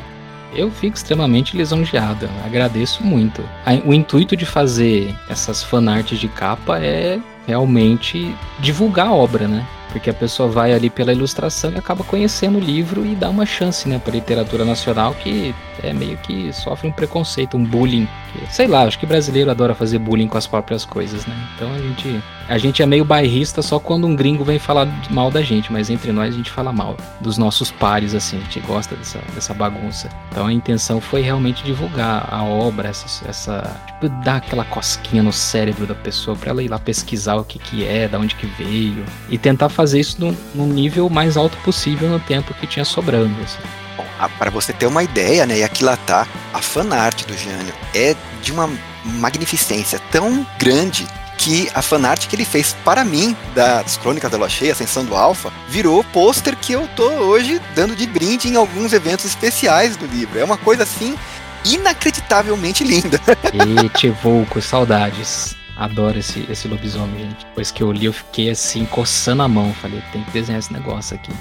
[0.55, 3.43] Eu fico extremamente lisonjeado, agradeço muito.
[3.85, 9.65] O intuito de fazer essas fanarts de capa é realmente divulgar a obra, né?
[9.91, 13.45] Porque a pessoa vai ali pela ilustração e acaba conhecendo o livro e dá uma
[13.45, 18.07] chance, né, para literatura nacional que é meio que sofre um preconceito, um bullying.
[18.49, 21.35] Sei lá, acho que brasileiro adora fazer bullying com as próprias coisas, né?
[21.55, 25.29] Então a gente, a gente é meio bairrista só quando um gringo vem falar mal
[25.29, 28.59] da gente, mas entre nós a gente fala mal dos nossos pares, assim, a gente
[28.61, 30.09] gosta dessa, dessa bagunça.
[30.31, 35.33] Então a intenção foi realmente divulgar a obra, essa, essa tipo, dar aquela cosquinha no
[35.33, 38.45] cérebro da pessoa para ela ir lá pesquisar o que que é, da onde que
[38.45, 42.85] veio e tentar fazer isso num, num nível mais alto possível no tempo que tinha
[42.85, 43.59] sobrando, assim
[44.39, 48.15] para você ter uma ideia, né, e aqui lá tá, a fanart do Jânio é
[48.41, 48.69] de uma
[49.03, 51.05] magnificência tão grande
[51.37, 55.15] que a fanart que ele fez para mim das Crônicas da Lua Cheia, Ascensão do
[55.15, 60.05] Alfa, virou pôster que eu tô hoje dando de brinde em alguns eventos especiais do
[60.05, 60.39] livro.
[60.39, 61.17] É uma coisa assim
[61.65, 63.19] inacreditavelmente linda.
[63.51, 65.55] E Vulco, saudades.
[65.75, 67.45] Adoro esse, esse lobisomem, gente.
[67.45, 69.73] Depois que eu li, eu fiquei assim, coçando a mão.
[69.73, 71.31] Falei, tem que desenhar esse negócio aqui.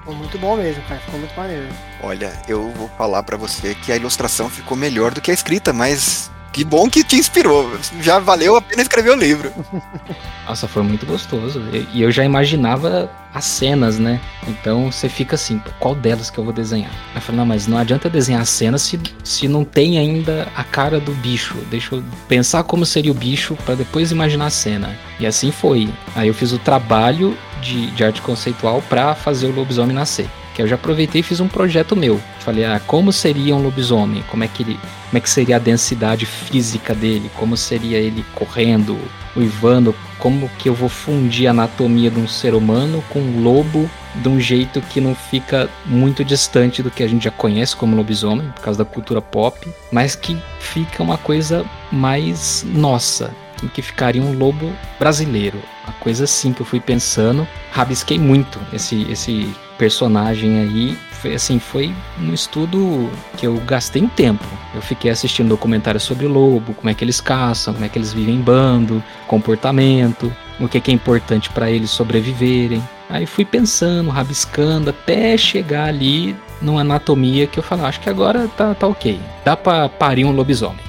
[0.00, 1.00] Ficou muito bom mesmo, cara.
[1.00, 1.68] Ficou muito maneiro.
[2.02, 5.72] Olha, eu vou falar para você que a ilustração ficou melhor do que a escrita,
[5.72, 7.68] mas que bom que te inspirou.
[8.00, 9.52] Já valeu a pena escrever o livro.
[10.46, 11.60] Nossa, foi muito gostoso.
[11.92, 14.20] E eu já imaginava as cenas, né?
[14.46, 16.92] Então você fica assim, qual delas que eu vou desenhar?
[17.12, 20.62] Eu falei, não, mas não adianta desenhar a cena se, se não tem ainda a
[20.62, 21.56] cara do bicho.
[21.68, 24.96] Deixa eu pensar como seria o bicho para depois imaginar a cena.
[25.18, 25.92] E assim foi.
[26.14, 30.28] Aí eu fiz o trabalho de, de arte conceitual para fazer o lobisomem nascer.
[30.54, 32.20] Que eu já aproveitei e fiz um projeto meu.
[32.40, 34.22] Falei, ah, como seria um lobisomem?
[34.30, 34.78] Como é que ele,
[35.10, 37.30] como é que seria a densidade física dele?
[37.34, 38.98] Como seria ele correndo,
[39.36, 39.94] uivando?
[40.18, 44.28] Como que eu vou fundir a anatomia de um ser humano com um lobo de
[44.28, 48.48] um jeito que não fica muito distante do que a gente já conhece como lobisomem,
[48.52, 54.22] por causa da cultura pop, mas que fica uma coisa mais nossa, em que ficaria
[54.22, 55.60] um lobo brasileiro.
[55.84, 60.98] Uma coisa assim que eu fui pensando, rabisquei muito esse, esse personagem aí.
[61.20, 64.44] Foi, assim, foi um estudo que eu gastei um tempo.
[64.74, 68.12] Eu fiquei assistindo documentários sobre lobo, como é que eles caçam, como é que eles
[68.12, 72.82] vivem em bando, comportamento, o que é, que é importante para eles sobreviverem.
[73.08, 78.48] Aí fui pensando, rabiscando, até chegar ali numa anatomia que eu falei, acho que agora
[78.56, 79.20] tá, tá ok.
[79.44, 80.84] Dá pra parir um lobisomem.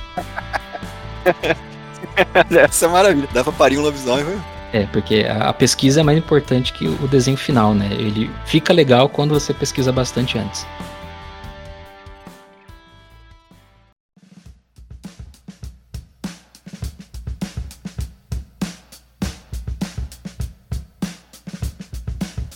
[2.50, 3.28] Essa é maravilha.
[3.34, 4.55] Dá pra parir um lobisomem, viu?
[4.76, 7.88] É, porque a pesquisa é mais importante que o desenho final, né?
[7.92, 10.68] Ele fica legal quando você pesquisa bastante antes.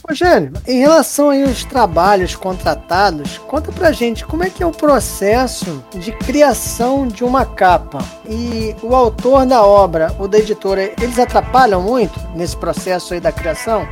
[0.09, 5.83] Rogério, em relação aos trabalhos contratados, conta pra gente como é que é o processo
[5.93, 7.99] de criação de uma capa.
[8.27, 13.31] E o autor da obra, o da editora, eles atrapalham muito nesse processo aí da
[13.31, 13.87] criação?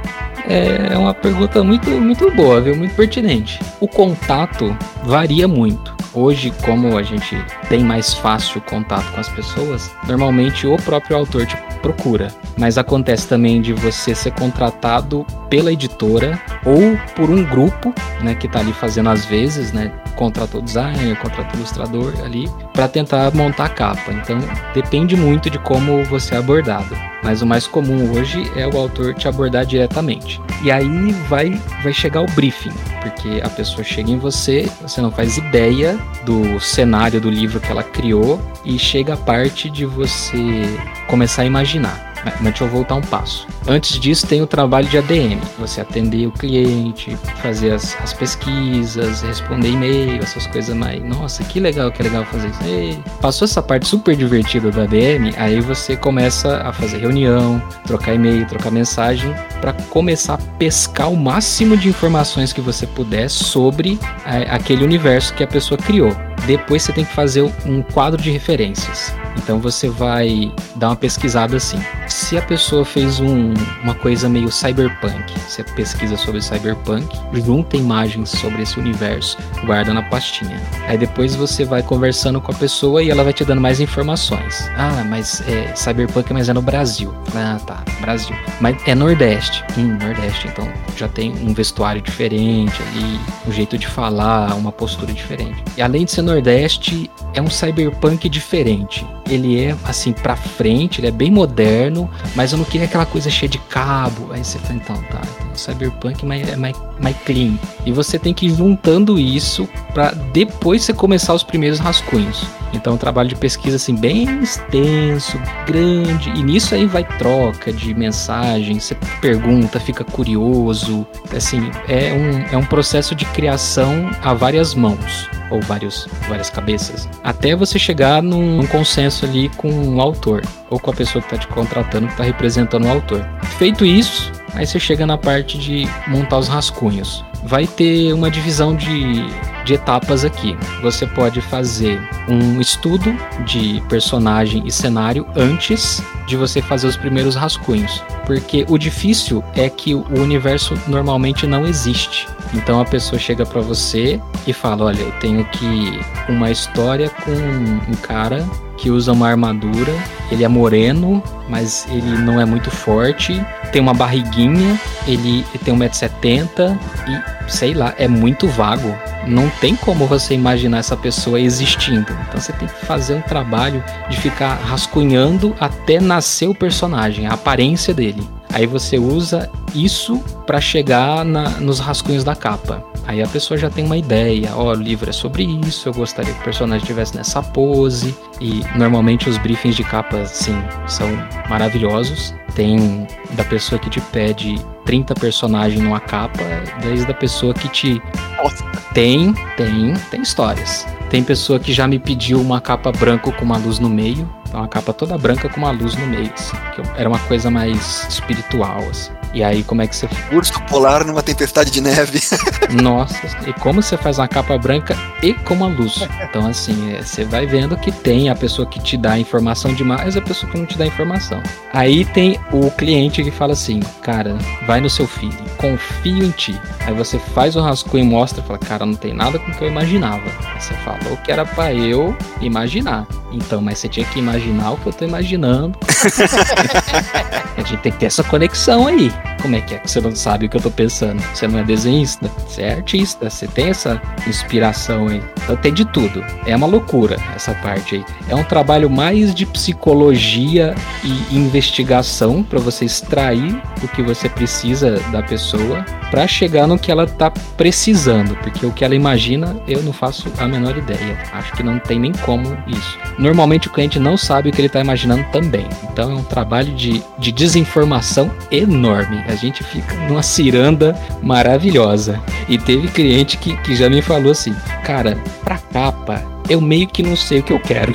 [0.49, 2.75] É uma pergunta muito, muito boa, viu?
[2.75, 3.59] Muito pertinente.
[3.79, 5.95] O contato varia muito.
[6.15, 7.37] Hoje, como a gente
[7.69, 12.29] tem mais fácil contato com as pessoas, normalmente o próprio autor te procura.
[12.57, 18.47] Mas acontece também de você ser contratado pela editora ou por um grupo, né, que
[18.47, 23.69] está ali fazendo às vezes, né, contratou designer, contratou ilustrador ali para tentar montar a
[23.69, 24.11] capa.
[24.11, 24.37] Então,
[24.73, 26.97] depende muito de como você é abordado.
[27.23, 30.41] Mas o mais comum hoje é o autor te abordar diretamente.
[30.63, 31.51] E aí vai
[31.83, 36.59] vai chegar o briefing, porque a pessoa chega em você, você não faz ideia do
[36.59, 40.65] cenário do livro que ela criou e chega a parte de você
[41.07, 42.06] começar a imaginar.
[42.23, 43.47] Mas deixa eu voltar um passo.
[43.67, 45.39] Antes disso, tem o trabalho de ADM.
[45.59, 51.03] Você atender o cliente, fazer as, as pesquisas, responder e-mail, essas coisas mais.
[51.03, 52.63] Nossa, que legal, que legal fazer isso.
[52.63, 58.13] E passou essa parte super divertida do ADM, aí você começa a fazer reunião, trocar
[58.13, 63.99] e-mail, trocar mensagem, para começar a pescar o máximo de informações que você puder sobre
[64.25, 66.15] a, é, aquele universo que a pessoa criou.
[66.45, 69.13] Depois você tem que fazer um quadro de referências.
[69.37, 71.79] Então você vai dar uma pesquisada assim.
[72.07, 78.29] Se a pessoa fez um, uma coisa meio cyberpunk, você pesquisa sobre cyberpunk, junta imagens
[78.29, 80.61] sobre esse universo, guarda na pastinha.
[80.87, 84.69] Aí depois você vai conversando com a pessoa e ela vai te dando mais informações.
[84.75, 87.13] Ah, mas é cyberpunk, mas é no Brasil.
[87.35, 88.35] Ah, tá, Brasil.
[88.59, 89.63] Mas é Nordeste.
[89.77, 95.13] Hum, Nordeste, então já tem um vestuário diferente ali, um jeito de falar, uma postura
[95.13, 95.63] diferente.
[95.77, 101.07] E além de ser Nordeste, é um cyberpunk diferente ele é assim para frente, ele
[101.07, 104.31] é bem moderno, mas eu não queria aquela coisa cheia de cabo.
[104.31, 107.57] Aí você fala, então, tá, então, Cyberpunk é mais, mais clean.
[107.85, 112.45] E você tem que ir juntando isso para depois você começar os primeiros rascunhos.
[112.73, 117.93] Então, um trabalho de pesquisa assim bem extenso, grande, e nisso aí vai troca de
[117.93, 121.07] mensagem, você pergunta, fica curioso.
[121.35, 127.07] Assim, é um, é um processo de criação a várias mãos ou vários, várias cabeças,
[127.23, 131.33] até você chegar num, num consenso ali com o autor ou com a pessoa que
[131.33, 133.25] está te contratando, que está representando o autor.
[133.57, 137.23] Feito isso, aí você chega na parte de montar os rascunhos.
[137.43, 139.25] Vai ter uma divisão de,
[139.67, 140.57] de etapas aqui.
[140.81, 147.35] Você pode fazer um estudo de personagem e cenário antes de você fazer os primeiros
[147.35, 152.27] rascunhos, porque o difícil é que o universo normalmente não existe.
[152.53, 155.99] Então a pessoa chega para você e fala: Olha, eu tenho que
[156.29, 158.45] uma história com um cara
[158.77, 159.93] que usa uma armadura.
[160.31, 163.43] Ele é moreno, mas ele não é muito forte.
[163.71, 168.95] Tem uma barriguinha, ele tem 1,70m e sei lá, é muito vago.
[169.25, 172.15] Não tem como você imaginar essa pessoa existindo.
[172.27, 177.33] Então você tem que fazer um trabalho de ficar rascunhando até nascer o personagem, a
[177.33, 178.36] aparência dele.
[178.57, 180.17] Aí você usa isso
[180.47, 182.83] para chegar na, nos rascunhos da capa.
[183.05, 185.93] Aí a pessoa já tem uma ideia, ó, oh, o livro é sobre isso, eu
[185.93, 188.17] gostaria que o personagem estivesse nessa pose.
[188.41, 191.07] E normalmente os briefings de capa, assim, são
[191.47, 192.33] maravilhosos.
[192.55, 196.41] Tem da pessoa que te pede 30 personagens numa capa,
[196.81, 198.01] desde a pessoa que te.
[198.41, 198.65] Nossa.
[198.91, 200.83] Tem, tem, tem histórias.
[201.11, 204.27] Tem pessoa que já me pediu uma capa branca com uma luz no meio.
[204.47, 207.51] Então, uma capa toda branca com uma luz no meio, assim, que era uma coisa
[207.51, 209.11] mais espiritual, assim.
[209.37, 210.09] E aí, como é que você.
[210.31, 212.19] Urso polar numa tempestade de neve.
[212.81, 213.15] Nossa,
[213.47, 215.99] e como você faz uma capa branca e com uma luz.
[216.23, 220.15] Então, assim, é, você vai vendo que tem a pessoa que te dá informação demais
[220.15, 221.39] e a pessoa que não te dá informação.
[221.71, 224.35] Aí tem o cliente que fala assim: cara,
[224.65, 226.59] vai no seu filho, confio em ti.
[226.87, 229.63] Aí você faz o rascunho e mostra, fala, cara, não tem nada com o que
[229.63, 230.23] eu imaginava.
[230.51, 233.05] Aí você falou que era para eu imaginar.
[233.31, 235.77] Então, mas você tinha que imaginar o que eu tô imaginando.
[237.55, 239.11] a gente tem que ter essa conexão aí.
[239.41, 241.21] Como é que é que você não sabe o que eu tô pensando?
[241.33, 245.21] Você não é desenhista, você é artista, você tem essa inspiração aí.
[245.43, 246.23] Então tem de tudo.
[246.45, 248.05] É uma loucura essa parte aí.
[248.29, 254.99] É um trabalho mais de psicologia e investigação para você extrair o que você precisa
[255.11, 259.83] da pessoa para chegar no que ela tá precisando, porque o que ela imagina eu
[259.83, 261.17] não faço a menor ideia.
[261.33, 262.97] Acho que não tem nem como isso.
[263.17, 265.67] Normalmente o cliente não sabe o que ele tá imaginando também.
[265.91, 269.06] Então é um trabalho de, de desinformação enorme.
[269.27, 272.21] A gente fica numa ciranda maravilhosa.
[272.47, 277.03] E teve cliente que, que já me falou assim: Cara, pra capa, eu meio que
[277.03, 277.93] não sei o que eu quero.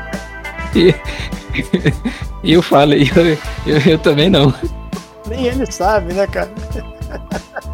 [0.74, 0.94] e,
[2.42, 3.26] e eu falei: eu,
[3.66, 4.52] eu, eu também não.
[5.26, 6.50] Nem ele sabe, né, cara?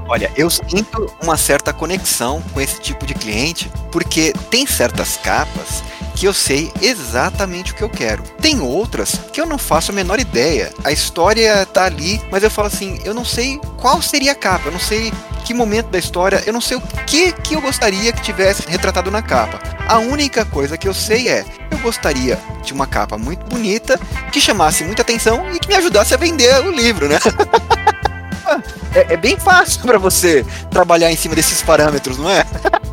[0.08, 5.82] Olha, eu sinto uma certa conexão com esse tipo de cliente, porque tem certas capas
[6.20, 8.22] que eu sei exatamente o que eu quero.
[8.42, 10.70] Tem outras que eu não faço a menor ideia.
[10.84, 14.68] A história tá ali, mas eu falo assim, eu não sei qual seria a capa,
[14.68, 15.10] eu não sei
[15.46, 19.10] que momento da história, eu não sei o que que eu gostaria que tivesse retratado
[19.10, 19.60] na capa.
[19.88, 23.98] A única coisa que eu sei é, eu gostaria de uma capa muito bonita,
[24.30, 27.18] que chamasse muita atenção e que me ajudasse a vender o livro, né?
[28.94, 32.44] é, é, bem fácil para você trabalhar em cima desses parâmetros, não é?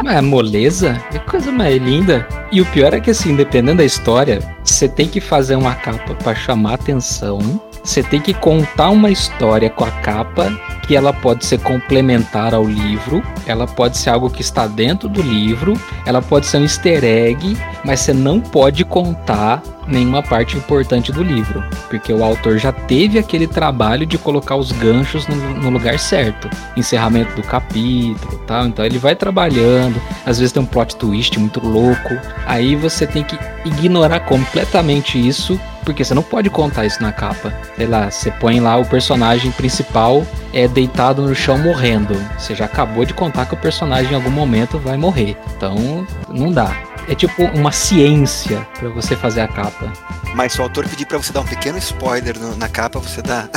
[0.04, 2.28] Mas moleza é coisa mais linda.
[2.52, 6.14] E o pior é que assim, dependendo da história, você tem que fazer uma capa
[6.16, 7.40] para chamar atenção.
[7.84, 10.52] Você tem que contar uma história com a capa
[10.88, 15.22] que ela pode ser complementar ao livro, ela pode ser algo que está dentro do
[15.22, 15.74] livro,
[16.06, 21.24] ela pode ser um easter egg, mas você não pode contar nenhuma parte importante do
[21.24, 25.98] livro, porque o autor já teve aquele trabalho de colocar os ganchos no, no lugar
[26.00, 28.68] certo, encerramento do capítulo, tal.
[28.68, 33.24] Então ele vai trabalhando, às vezes tem um plot twist muito louco, aí você tem
[33.24, 37.54] que ignorar completamente isso porque você não pode contar isso na capa.
[37.78, 40.22] Sei lá, você põe lá o personagem principal
[40.52, 42.14] é deitado no chão morrendo.
[42.38, 45.36] Você já acabou de contar que o personagem em algum momento vai morrer.
[45.56, 46.72] Então, não dá.
[47.10, 49.92] É tipo uma ciência para você fazer a capa.
[50.36, 53.24] Mas se o autor pedir para você dar um pequeno spoiler no, na capa, você
[53.24, 53.50] dá.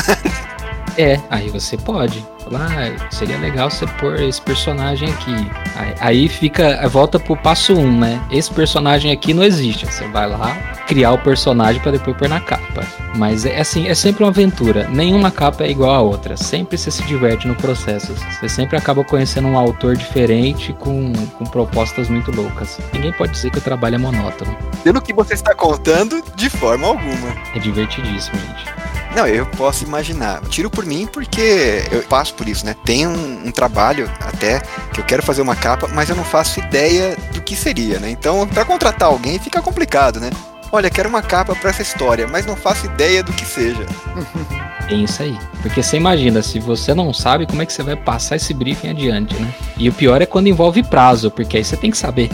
[0.96, 2.24] é, aí você pode.
[2.50, 5.32] Falar, ah, seria legal você pôr esse personagem aqui.
[5.76, 8.20] Aí, aí fica, volta pro passo 1, um, né?
[8.28, 9.86] Esse personagem aqui não existe.
[9.86, 10.56] Você vai lá,
[10.88, 12.84] criar o personagem para depois pôr na capa.
[13.14, 14.88] Mas é assim, é sempre uma aventura.
[14.88, 16.36] Nenhuma capa é igual a outra.
[16.36, 18.12] Sempre você se diverte no processo.
[18.14, 22.80] Você sempre acaba conhecendo um autor diferente com, com propostas muito loucas.
[22.92, 24.56] Ninguém pode dizer que o trabalho é monótono.
[24.82, 27.36] Pelo que você está contando, de forma alguma.
[27.54, 28.89] É divertidíssimo, gente.
[29.14, 30.40] Não, eu posso imaginar.
[30.42, 32.74] Tiro por mim porque eu passo por isso, né?
[32.84, 34.60] Tem um, um, trabalho até
[34.92, 38.10] que eu quero fazer uma capa, mas eu não faço ideia do que seria, né?
[38.10, 40.30] Então, para contratar alguém fica complicado, né?
[40.72, 43.84] Olha, quero uma capa para essa história, mas não faço ideia do que seja.
[44.90, 45.38] É isso aí.
[45.62, 48.88] Porque você imagina, se você não sabe, como é que você vai passar esse briefing
[48.88, 49.54] adiante, né?
[49.76, 52.28] E o pior é quando envolve prazo, porque aí você tem que saber.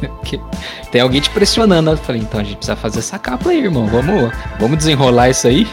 [0.90, 1.90] tem alguém te pressionando.
[1.90, 3.86] Eu falei, então a gente precisa fazer essa capa aí, irmão.
[3.88, 5.68] Vamos, vamos desenrolar isso aí.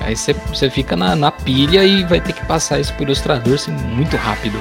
[0.00, 3.54] Aí você, você fica na, na pilha e vai ter que passar isso pro ilustrador
[3.54, 4.60] assim, muito rápido.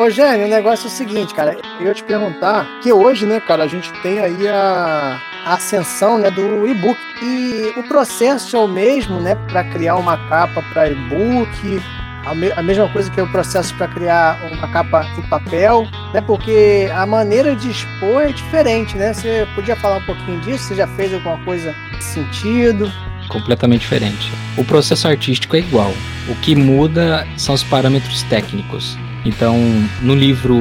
[0.00, 1.58] Ô, Gênio, o negócio é o seguinte, cara.
[1.78, 6.16] Eu ia te perguntar que hoje, né, cara, a gente tem aí a, a ascensão
[6.16, 6.98] né, do e-book.
[7.22, 11.82] E o processo é o mesmo, né, para criar uma capa para e-book,
[12.24, 16.22] a, me, a mesma coisa que o processo para criar uma capa em papel, né?
[16.22, 19.12] Porque a maneira de expor é diferente, né?
[19.12, 20.64] Você podia falar um pouquinho disso?
[20.64, 22.90] Você já fez alguma coisa nesse sentido?
[23.28, 24.32] Completamente diferente.
[24.56, 25.92] O processo artístico é igual.
[26.26, 28.96] O que muda são os parâmetros técnicos.
[29.24, 29.56] Então,
[30.02, 30.58] no livro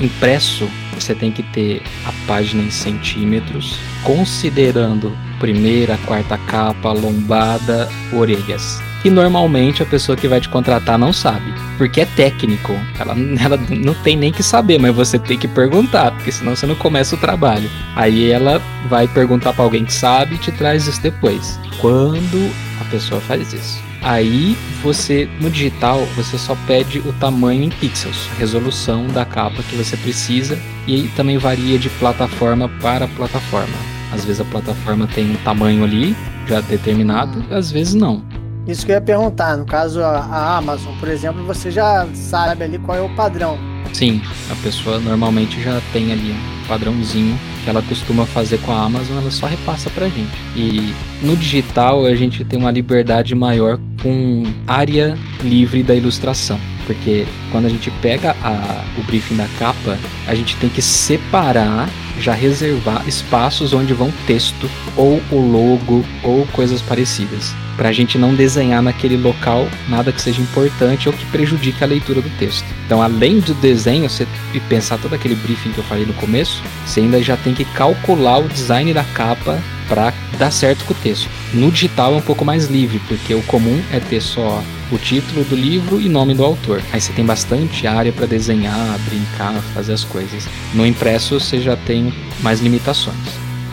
[0.00, 8.80] impresso, você tem que ter a página em centímetros, considerando primeira, quarta capa, lombada, orelhas
[9.06, 11.54] que normalmente a pessoa que vai te contratar não sabe.
[11.78, 12.72] Porque é técnico.
[12.98, 16.66] Ela, ela não tem nem que saber, mas você tem que perguntar, porque senão você
[16.66, 17.70] não começa o trabalho.
[17.94, 21.56] Aí ela vai perguntar para alguém que sabe e te traz isso depois.
[21.80, 23.85] Quando a pessoa faz isso.
[24.06, 29.74] Aí você, no digital, você só pede o tamanho em pixels, resolução da capa que
[29.74, 33.74] você precisa, e aí também varia de plataforma para plataforma.
[34.12, 38.22] Às vezes a plataforma tem um tamanho ali já determinado, às vezes não.
[38.64, 42.78] Isso que eu ia perguntar, no caso a Amazon, por exemplo, você já sabe ali
[42.78, 43.58] qual é o padrão.
[43.92, 46.32] Sim, a pessoa normalmente já tem ali
[46.66, 50.30] padrãozinho que ela costuma fazer com a Amazon, ela só repassa pra gente.
[50.54, 56.58] E no digital a gente tem uma liberdade maior com área livre da ilustração.
[56.86, 59.98] Porque quando a gente pega a, o briefing da capa,
[60.28, 61.88] a gente tem que separar,
[62.20, 68.16] já reservar espaços onde vão texto, ou o logo, ou coisas parecidas para a gente
[68.16, 72.64] não desenhar naquele local nada que seja importante ou que prejudique a leitura do texto.
[72.86, 74.26] Então, além do desenho, você
[74.68, 78.38] pensar todo aquele briefing que eu falei no começo, você ainda já tem que calcular
[78.38, 81.28] o design da capa para dar certo com o texto.
[81.54, 85.44] No digital é um pouco mais livre, porque o comum é ter só o título
[85.44, 86.82] do livro e nome do autor.
[86.92, 90.48] Aí você tem bastante área para desenhar, brincar, fazer as coisas.
[90.74, 93.16] No impresso você já tem mais limitações.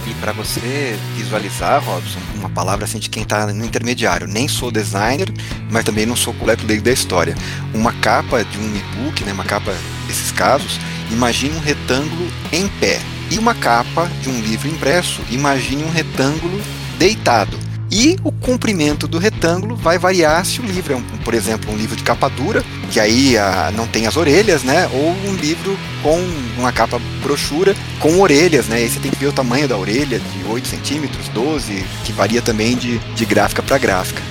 [0.05, 4.27] E para você visualizar, Robson, uma palavra assim de quem está no intermediário.
[4.27, 5.31] Nem sou designer,
[5.71, 7.35] mas também não sou completo leigo da história.
[7.73, 9.73] Uma capa de um e-book, né, uma capa
[10.07, 10.77] desses casos,
[11.13, 12.99] imagine um retângulo em pé.
[13.31, 16.59] E uma capa de um livro impresso, imagine um retângulo
[16.97, 17.57] deitado.
[17.89, 21.77] E o comprimento do retângulo vai variar se o livro é, um, por exemplo, um
[21.77, 24.89] livro de capa dura, que aí a, não tem as orelhas, né?
[24.91, 26.19] Ou um livro com
[26.57, 28.83] uma capa brochura com orelhas, né?
[28.83, 32.41] E você tem que ver o tamanho da orelha, de 8 centímetros, 12, que varia
[32.41, 34.23] também de, de gráfica para gráfica.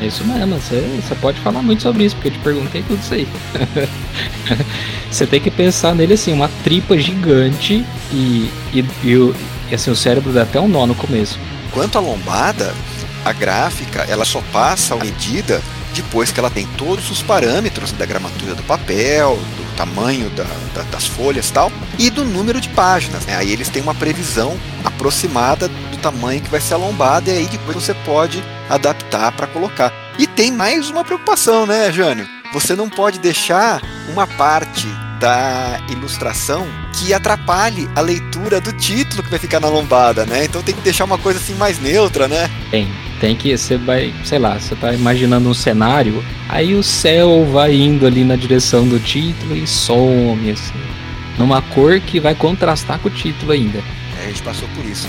[0.00, 3.28] Isso mesmo, você, pode falar muito sobre isso, porque eu te perguntei tudo isso aí.
[5.10, 10.32] você tem que pensar nele assim, uma tripa gigante e, e, e, assim, o cérebro
[10.32, 11.38] dá até um nó no começo.
[11.72, 12.74] Quanto à lombada,
[13.24, 15.60] a gráfica ela só passa a medida
[15.94, 19.38] depois que ela tem todos os parâmetros da gramatura do papel,
[19.80, 23.24] tamanho da, da, das folhas e tal, e do número de páginas.
[23.24, 23.34] Né?
[23.36, 27.46] Aí eles têm uma previsão aproximada do tamanho que vai ser a lombada, e aí
[27.46, 29.92] depois você pode adaptar para colocar.
[30.18, 32.28] E tem mais uma preocupação, né, Jânio?
[32.52, 33.80] Você não pode deixar
[34.12, 34.86] uma parte
[35.18, 40.44] da ilustração que atrapalhe a leitura do título que vai ficar na lombada, né?
[40.44, 42.50] Então tem que deixar uma coisa assim mais neutra, né?
[42.70, 42.90] Tem,
[43.20, 47.74] tem que você vai, sei lá, você tá imaginando um cenário, aí o céu vai
[47.74, 50.72] indo ali na direção do título e some assim,
[51.38, 53.78] numa cor que vai contrastar com o título ainda.
[54.18, 55.06] É, a gente passou por isso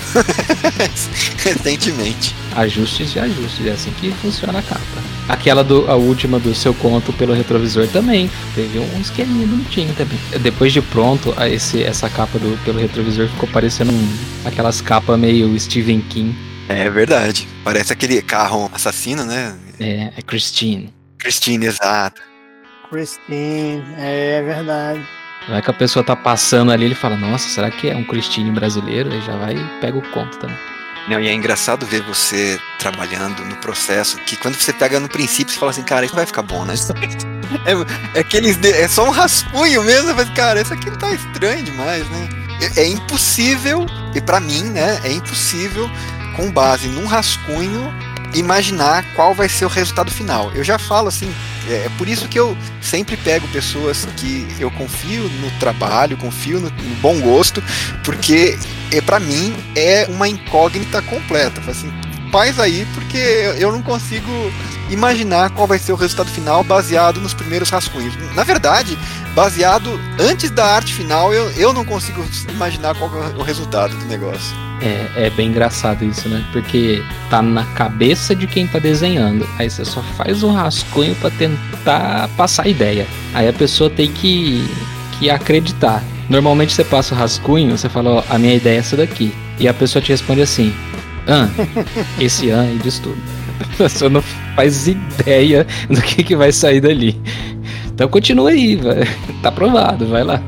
[1.43, 2.35] recentemente.
[2.55, 4.81] Ajustes e ajustes, é assim que funciona a capa.
[5.27, 8.29] Aquela do, a última do seu conto pelo retrovisor também.
[8.53, 10.19] Teve um esqueminha bonitinho também.
[10.41, 15.57] Depois de pronto, esse, essa capa do pelo retrovisor ficou parecendo um, aquelas capas meio
[15.57, 16.35] Stephen King.
[16.69, 17.47] É verdade.
[17.63, 19.55] Parece aquele carro assassino, né?
[19.79, 20.93] É, é Christine.
[21.17, 22.21] Christine, exato.
[22.89, 25.07] Christine, é verdade.
[25.47, 28.51] Vai que a pessoa tá passando ali, ele fala, nossa, será que é um Christine
[28.51, 29.11] brasileiro?
[29.11, 30.57] Aí já vai e pega o conto também.
[31.07, 35.51] Não, e é engraçado ver você trabalhando no processo, que quando você pega no princípio,
[35.51, 36.75] você fala assim, cara, isso vai ficar bom, né?
[37.65, 41.61] É, é, aqueles é só um rascunho mesmo, mas, cara, isso aqui não tá estranho
[41.61, 42.29] demais, né?
[42.77, 43.85] É, é impossível,
[44.15, 45.91] e para mim, né, é impossível,
[46.35, 47.91] com base num rascunho,
[48.33, 50.51] imaginar qual vai ser o resultado final.
[50.53, 51.33] Eu já falo assim,
[51.67, 56.59] é, é por isso que eu sempre pego pessoas que eu confio no trabalho, confio
[56.59, 57.61] no, no bom gosto,
[58.03, 58.57] porque
[58.91, 61.61] é, para mim é uma incógnita completa.
[61.69, 61.91] Assim,
[62.31, 63.17] faz aí, porque
[63.59, 64.31] eu não consigo
[64.89, 68.13] imaginar qual vai ser o resultado final baseado nos primeiros rascunhos.
[68.33, 68.97] Na verdade,
[69.35, 74.05] baseado antes da arte final, eu, eu não consigo imaginar qual é o resultado do
[74.05, 74.55] negócio.
[74.81, 76.43] É, é bem engraçado isso, né?
[76.51, 79.47] Porque tá na cabeça de quem tá desenhando.
[79.59, 83.05] Aí você só faz um rascunho para tentar passar a ideia.
[83.33, 84.67] Aí a pessoa tem que,
[85.19, 86.03] que acreditar.
[86.27, 89.33] Normalmente você passa o rascunho, você fala, ó, a minha ideia é essa daqui.
[89.59, 90.73] E a pessoa te responde assim,
[91.27, 91.47] ah,
[92.19, 93.21] esse an e diz tudo.
[93.77, 94.23] Você não
[94.55, 97.19] faz ideia do que, que vai sair dali.
[97.93, 99.05] Então continua aí, vai.
[99.41, 100.41] tá aprovado, vai lá.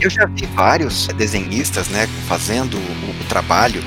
[0.00, 3.82] Eu já vi vários desenhistas, né, fazendo o, o trabalho,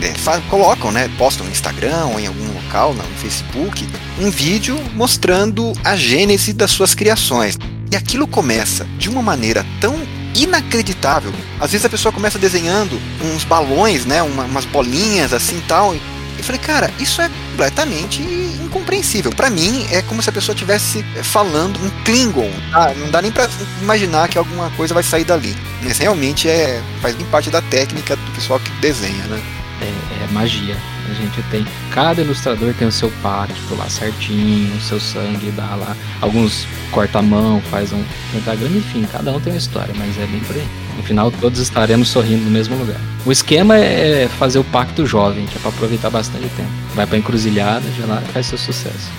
[0.00, 0.12] é,
[0.48, 3.86] colocam, né, postam no Instagram ou em algum local, no Facebook,
[4.20, 7.58] um vídeo mostrando a gênese das suas criações.
[7.90, 9.96] E aquilo começa de uma maneira tão
[10.42, 11.32] inacreditável.
[11.60, 15.94] Às vezes a pessoa começa desenhando uns balões, né, uma, umas bolinhas assim tal.
[15.94, 19.32] E falei, cara, isso é completamente incompreensível.
[19.32, 22.50] Para mim é como se a pessoa estivesse falando um Klingon.
[22.72, 23.48] Ah, não dá nem para
[23.80, 25.56] imaginar que alguma coisa vai sair dali.
[25.82, 29.42] Mas realmente é faz bem parte da técnica do pessoal que desenha, né?
[29.80, 30.76] é, é, magia.
[31.08, 31.64] A gente tem.
[31.90, 35.96] Cada ilustrador tem o seu pacto lá certinho, o seu sangue dá lá.
[36.20, 38.02] Alguns corta a mão, faz um
[38.32, 40.66] pentagrama, enfim, cada um tem uma história, mas é bem por aí.
[40.96, 43.00] No final, todos estaremos sorrindo no mesmo lugar.
[43.24, 46.70] O esquema é fazer o pacto jovem, que é para aproveitar bastante tempo.
[46.94, 49.10] Vai pra encruzilhada, já lá faz seu sucesso.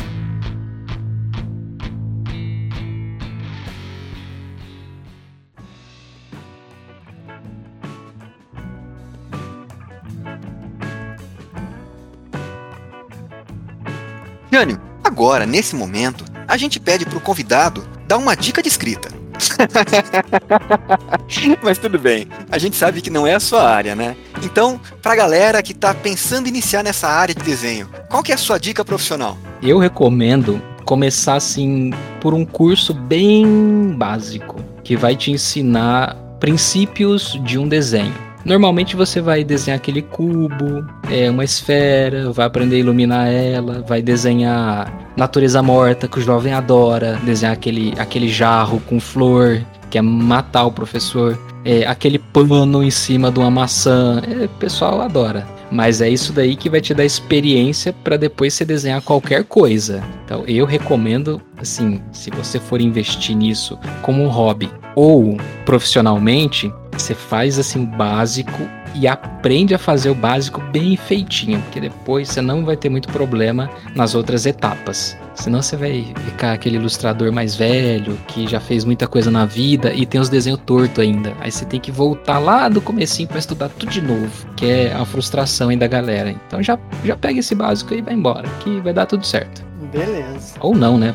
[15.17, 19.09] Agora, nesse momento, a gente pede pro convidado dar uma dica de escrita.
[21.63, 24.15] Mas tudo bem, a gente sabe que não é a sua área, né?
[24.43, 28.35] Então, pra galera que tá pensando em iniciar nessa área de desenho, qual que é
[28.35, 29.35] a sua dica profissional?
[29.59, 31.91] Eu recomendo começar assim
[32.21, 38.26] por um curso bem básico, que vai te ensinar princípios de um desenho.
[38.47, 44.01] Normalmente você vai desenhar aquele cubo, é uma esfera, vai aprender a iluminar ela, vai
[44.01, 50.01] desenhar natureza morta, que o jovem adora, desenhar aquele, aquele jarro com flor, que é
[50.01, 55.45] matar o professor, é, aquele pano em cima de uma maçã, é, o pessoal adora.
[55.71, 60.03] Mas é isso daí que vai te dar experiência para depois você desenhar qualquer coisa.
[60.23, 67.13] Então eu recomendo, assim, se você for investir nisso como um hobby ou profissionalmente, você
[67.13, 72.65] faz assim básico e aprende a fazer o básico bem feitinho, porque depois você não
[72.65, 75.15] vai ter muito problema nas outras etapas.
[75.37, 79.93] Senão você vai ficar aquele ilustrador mais velho, que já fez muita coisa na vida
[79.93, 81.33] e tem os desenhos tortos ainda.
[81.39, 84.93] Aí você tem que voltar lá do comecinho para estudar tudo de novo, que é
[84.93, 86.31] a frustração aí da galera.
[86.31, 89.63] Então já, já pega esse básico e vai embora, que vai dar tudo certo.
[89.91, 90.55] Beleza.
[90.59, 91.13] Ou não, né?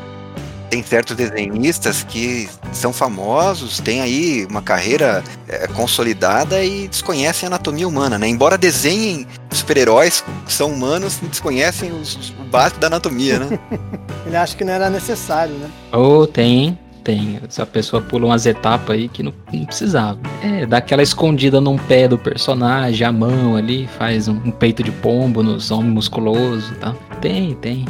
[0.73, 7.49] Tem certos desenhistas que são famosos, têm aí uma carreira é, consolidada e desconhecem a
[7.51, 8.27] anatomia humana, né?
[8.27, 13.59] Embora desenhem super-heróis que são humanos, desconhecem os, o básico da anatomia, né?
[14.25, 15.69] Ele acha que não era necessário, né?
[15.91, 17.39] Ou oh, tem, tem.
[17.47, 20.17] Essa pessoa pula umas etapas aí que não, não, precisava.
[20.41, 24.81] É, dá aquela escondida num pé do personagem, a mão ali, faz um, um peito
[24.81, 26.95] de pombo nos ombros musculosos e tá?
[27.09, 27.19] tal.
[27.19, 27.85] Tem, tem.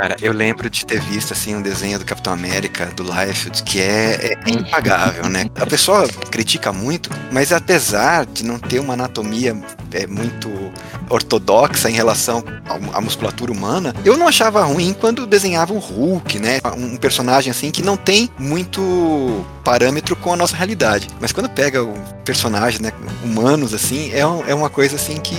[0.00, 3.82] Cara, eu lembro de ter visto assim um desenho do Capitão América, do Liefeld, que
[3.82, 5.44] é, é impagável, né?
[5.54, 9.54] A pessoa critica muito, mas apesar de não ter uma anatomia
[9.92, 10.48] é, muito
[11.10, 12.42] ortodoxa em relação
[12.94, 16.60] à musculatura humana, eu não achava ruim quando desenhava um Hulk, né?
[16.78, 21.08] Um personagem assim que não tem muito parâmetro com a nossa realidade.
[21.20, 21.92] Mas quando pega o
[22.24, 22.90] personagem, né,
[23.22, 25.36] humanos assim, é, é uma coisa assim que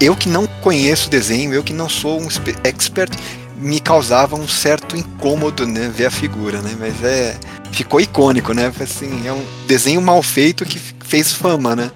[0.00, 2.28] eu que não conheço desenho, eu que não sou um
[2.62, 3.10] expert,
[3.58, 6.76] me causava um certo incômodo, né, ver a figura, né?
[6.78, 7.38] Mas é
[7.72, 8.72] ficou icônico, né?
[8.80, 11.90] Assim, é um desenho mal feito que fez fama, né?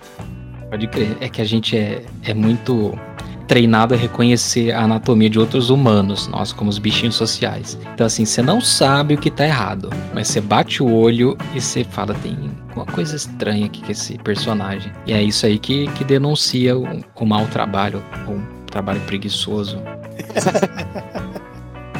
[0.70, 1.16] Pode crer.
[1.20, 2.98] É que a gente é, é muito
[3.46, 7.78] treinado a reconhecer a anatomia de outros humanos, nós como os bichinhos sociais.
[7.92, 11.60] Então assim, você não sabe o que tá errado, mas você bate o olho e
[11.60, 12.38] você fala, tem
[12.74, 14.90] uma coisa estranha aqui com esse personagem.
[15.06, 19.82] E é isso aí que, que denuncia o, o mau trabalho, o trabalho preguiçoso.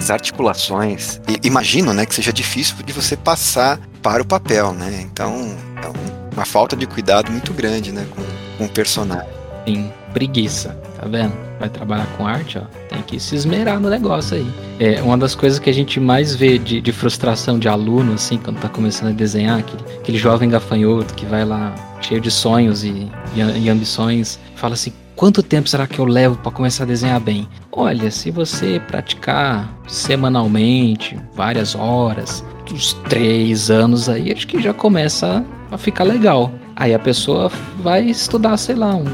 [0.02, 1.20] as articulações.
[1.28, 5.00] E, imagino, né, que seja difícil de você passar para o papel, né?
[5.02, 8.22] Então, é uma falta de cuidado muito grande, né, com,
[8.58, 9.28] com o personagem.
[9.64, 11.32] Sim, preguiça, tá vendo?
[11.60, 14.54] Vai trabalhar com arte, ó, tem que se esmerar no negócio aí.
[14.80, 18.38] É uma das coisas que a gente mais vê de, de frustração de aluno, assim,
[18.38, 22.82] quando tá começando a desenhar, aquele, aquele jovem gafanhoto que vai lá cheio de sonhos
[22.82, 24.92] e, e, e ambições, fala assim,
[25.22, 27.48] Quanto tempo será que eu levo para começar a desenhar bem?
[27.70, 35.44] Olha, se você praticar semanalmente, várias horas, uns três anos aí, acho que já começa
[35.70, 36.50] a ficar legal.
[36.74, 39.04] Aí a pessoa vai estudar, sei lá, um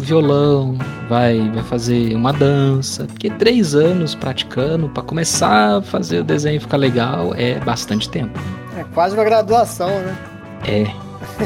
[0.00, 0.76] violão,
[1.08, 3.04] vai, vai fazer uma dança.
[3.04, 8.36] Porque três anos praticando para começar a fazer o desenho ficar legal é bastante tempo.
[8.76, 10.18] É quase uma graduação, né?
[10.66, 10.86] É,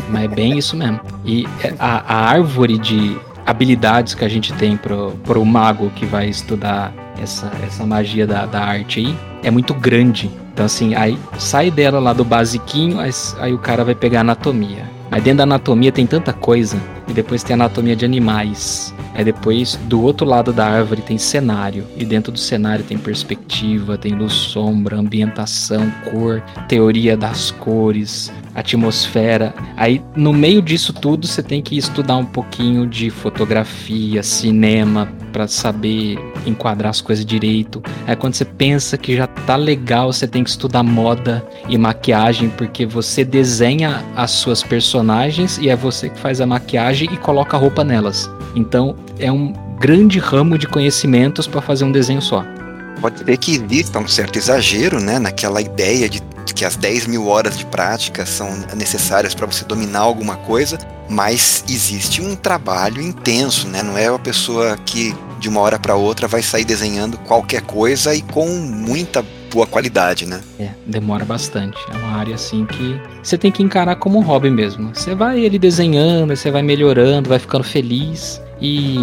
[0.09, 0.99] mas é bem isso mesmo.
[1.23, 1.47] E
[1.79, 3.21] a, a árvore de
[3.51, 6.93] habilidades que a gente tem pro, pro mago que vai estudar
[7.23, 10.31] essa, essa magia da, da arte aí é muito grande.
[10.53, 14.85] Então, assim, aí sai dela lá do basiquinho, aí, aí o cara vai pegar anatomia.
[15.11, 16.77] Aí dentro da anatomia tem tanta coisa.
[17.11, 18.95] E depois tem anatomia de animais.
[19.15, 21.85] Aí depois, do outro lado da árvore, tem cenário.
[21.97, 29.55] E dentro do cenário tem perspectiva, tem luz, sombra, ambientação, cor, teoria das cores, atmosfera.
[29.77, 35.47] Aí no meio disso tudo você tem que estudar um pouquinho de fotografia, cinema para
[35.47, 37.83] saber enquadrar as coisas direito.
[38.07, 42.49] Aí quando você pensa que já tá legal, você tem que estudar moda e maquiagem
[42.51, 47.57] porque você desenha as suas personagens e é você que faz a maquiagem e coloca
[47.57, 48.31] a roupa nelas.
[48.55, 52.45] Então é um grande ramo de conhecimentos para fazer um desenho só.
[53.01, 56.21] Pode ser que exista um certo exagero, né, naquela ideia de
[56.55, 60.77] que as 10 mil horas de prática são necessárias para você dominar alguma coisa,
[61.09, 63.83] mas existe um trabalho intenso, né?
[63.83, 68.15] Não é uma pessoa que de uma hora para outra vai sair desenhando qualquer coisa
[68.15, 70.41] e com muita boa qualidade, né?
[70.59, 71.79] É, demora bastante.
[71.93, 74.95] É uma área assim que você tem que encarar como um hobby mesmo.
[74.95, 78.41] Você vai ele desenhando, você vai melhorando, vai ficando feliz.
[78.61, 78.97] E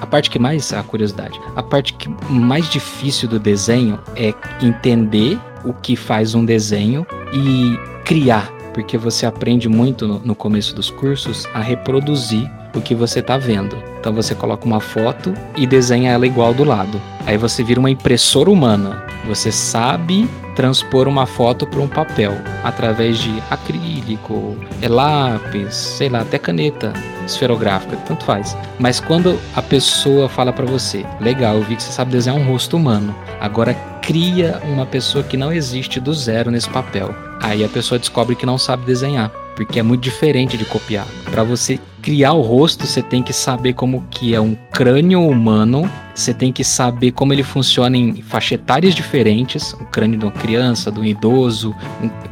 [0.00, 4.32] a parte que mais, a curiosidade, a parte que mais difícil do desenho é
[4.62, 10.74] entender o que faz um desenho e criar, porque você aprende muito no, no começo
[10.74, 13.76] dos cursos a reproduzir o que você está vendo.
[13.98, 17.00] Então você coloca uma foto e desenha ela igual do lado.
[17.26, 19.02] Aí você vira uma impressora humana.
[19.26, 26.20] Você sabe transpor uma foto para um papel através de acrílico, é lápis, sei lá,
[26.20, 26.92] até caneta
[27.26, 28.56] esferográfica, tanto faz.
[28.78, 32.44] Mas quando a pessoa fala para você, legal, eu vi que você sabe desenhar um
[32.44, 33.14] rosto humano.
[33.40, 37.14] Agora cria uma pessoa que não existe do zero nesse papel.
[37.40, 41.06] Aí a pessoa descobre que não sabe desenhar, porque é muito diferente de copiar.
[41.30, 45.90] Para você criar o rosto, você tem que saber como que é um crânio humano,
[46.14, 50.32] você tem que saber como ele funciona em faixa etárias diferentes, o crânio de uma
[50.32, 51.74] criança, de um idoso,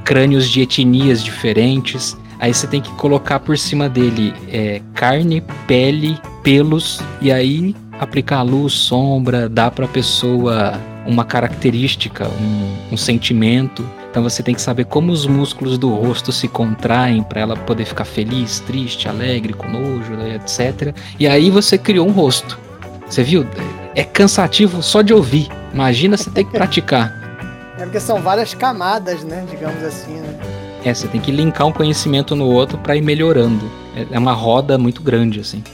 [0.05, 2.17] crânios de etnias diferentes.
[2.39, 8.43] Aí você tem que colocar por cima dele é, carne, pele, pelos, e aí aplicar
[8.43, 13.85] luz, sombra, dá para a pessoa uma característica, um, um sentimento.
[14.13, 17.87] Então você tem que saber como os músculos do rosto se contraem para ela poder
[17.87, 20.95] ficar feliz, triste, alegre, com nojo, né, etc.
[21.19, 22.59] E aí você criou um rosto.
[23.09, 23.47] Você viu?
[23.95, 25.49] É cansativo só de ouvir.
[25.73, 27.21] Imagina você ter que praticar.
[27.79, 29.45] É porque são várias camadas, né?
[29.51, 30.39] Digamos assim, né?
[30.85, 33.69] É, você tem que linkar um conhecimento no outro para ir melhorando.
[33.97, 35.65] É, é uma roda muito grande, assim.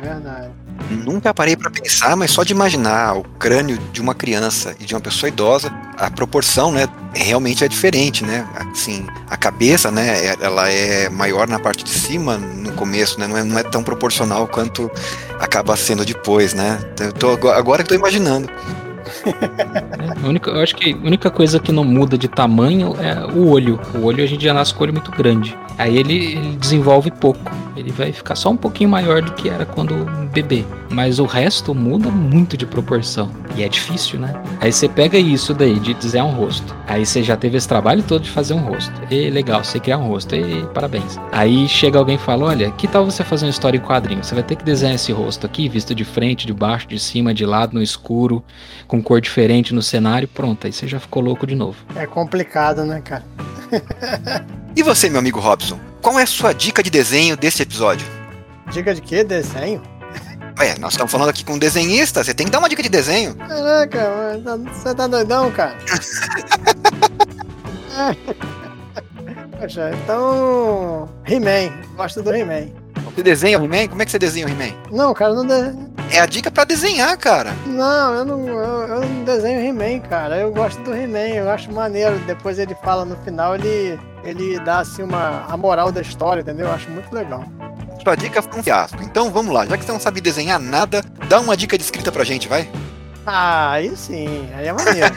[0.00, 0.48] Verdade.
[0.90, 4.94] Nunca parei para pensar, mas só de imaginar o crânio de uma criança e de
[4.94, 8.46] uma pessoa idosa, a proporção, né, realmente é diferente, né?
[8.54, 13.26] Assim, a cabeça, né, é, ela é maior na parte de cima no começo, né?
[13.26, 14.90] Não é, não é tão proporcional quanto
[15.40, 16.78] acaba sendo depois, né?
[17.00, 18.48] Eu tô, agora que tô imaginando.
[19.26, 23.48] É, única, eu acho que a única coisa que não muda de tamanho é o
[23.48, 23.80] olho.
[23.94, 25.56] O olho a gente já nasce com o olho muito grande.
[25.78, 27.50] Aí ele, ele, desenvolve pouco.
[27.76, 29.94] Ele vai ficar só um pouquinho maior do que era quando
[30.32, 30.64] bebê.
[30.90, 33.30] Mas o resto muda muito de proporção.
[33.56, 34.32] E é difícil, né?
[34.60, 36.74] Aí você pega isso daí, de desenhar um rosto.
[36.86, 38.92] Aí você já teve esse trabalho todo de fazer um rosto.
[39.10, 40.36] E legal, você criar um rosto.
[40.36, 41.18] E parabéns.
[41.32, 44.22] Aí chega alguém e fala: Olha, que tal você fazer uma história em quadrinho?
[44.22, 47.34] Você vai ter que desenhar esse rosto aqui, visto de frente, de baixo, de cima,
[47.34, 48.44] de lado, no escuro,
[48.86, 50.28] com cor diferente no cenário.
[50.28, 51.78] Pronto, aí você já ficou louco de novo.
[51.96, 53.24] É complicado, né, cara?
[54.76, 55.78] e você, meu amigo Robson?
[56.02, 58.06] Qual é a sua dica de desenho desse episódio?
[58.70, 59.24] Dica de quê?
[59.24, 59.82] Desenho?
[60.58, 62.88] Ué, nós estamos falando aqui com um desenhista, você tem que dar uma dica de
[62.88, 63.34] desenho.
[63.36, 64.40] Caraca,
[64.72, 65.76] você tá doidão, cara?
[69.58, 71.08] Poxa, então.
[71.26, 72.68] He-Man, gosto do He-Man.
[73.14, 73.88] Você desenha o He-Man?
[73.88, 74.74] Como é que você desenha o He-Man?
[74.90, 75.94] Não, cara, não de...
[76.10, 77.54] É a dica para desenhar, cara.
[77.66, 80.36] Não, eu não, eu, eu não desenho He-Man, cara.
[80.36, 82.18] Eu gosto do He-Man, eu acho maneiro.
[82.26, 86.66] Depois ele fala no final, ele, ele dá assim uma a moral da história, entendeu?
[86.66, 87.44] Eu acho muito legal.
[88.02, 89.02] Sua dica foi um fiasco.
[89.02, 92.10] Então vamos lá, já que você não sabe desenhar nada, dá uma dica de escrita
[92.10, 92.68] pra gente, vai.
[93.26, 95.14] Ah, aí sim, aí é maneiro.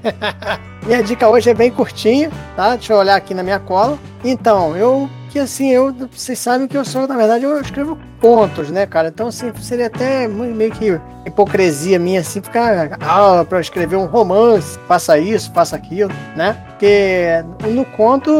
[0.86, 2.76] minha dica hoje é bem curtinha, tá?
[2.76, 3.98] Deixa eu olhar aqui na minha cola.
[4.24, 8.70] Então, eu que assim, eu, vocês sabem que eu sou, na verdade, eu escrevo contos,
[8.70, 9.08] né, cara?
[9.08, 14.78] Então, assim, seria até meio que hipocrisia minha, assim, ficar, ah, pra escrever um romance,
[14.88, 16.56] faça isso, faça aquilo, né?
[16.70, 18.32] Porque no conto,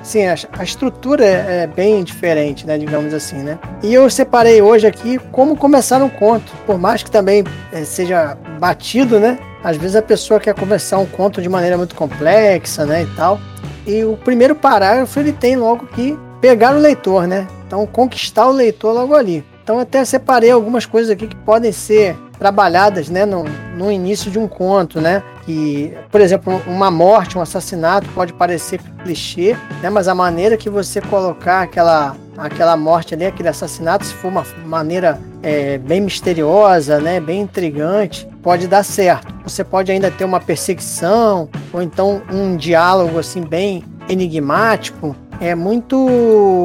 [0.00, 3.58] assim, a, a estrutura é bem diferente, né, digamos assim, né?
[3.82, 8.36] E eu separei hoje aqui como começar um conto, por mais que também eh, seja
[8.58, 9.38] batido, né?
[9.62, 13.38] Às vezes a pessoa quer começar um conto de maneira muito complexa, né, e tal.
[13.86, 17.46] E o primeiro parágrafo ele tem logo que pegar o leitor, né?
[17.66, 19.44] Então conquistar o leitor logo ali.
[19.62, 23.44] Então até separei algumas coisas aqui que podem ser trabalhadas, né, no,
[23.76, 25.22] no início de um conto, né?
[25.44, 29.88] Que, por exemplo, uma morte, um assassinato pode parecer clichê, né?
[29.88, 34.44] Mas a maneira que você colocar aquela aquela morte ali, aquele assassinato, se for uma
[34.64, 39.32] maneira é, bem misteriosa, né, bem intrigante, pode dar certo.
[39.44, 45.16] Você pode ainda ter uma perseguição ou então um diálogo assim bem enigmático.
[45.40, 45.96] É muito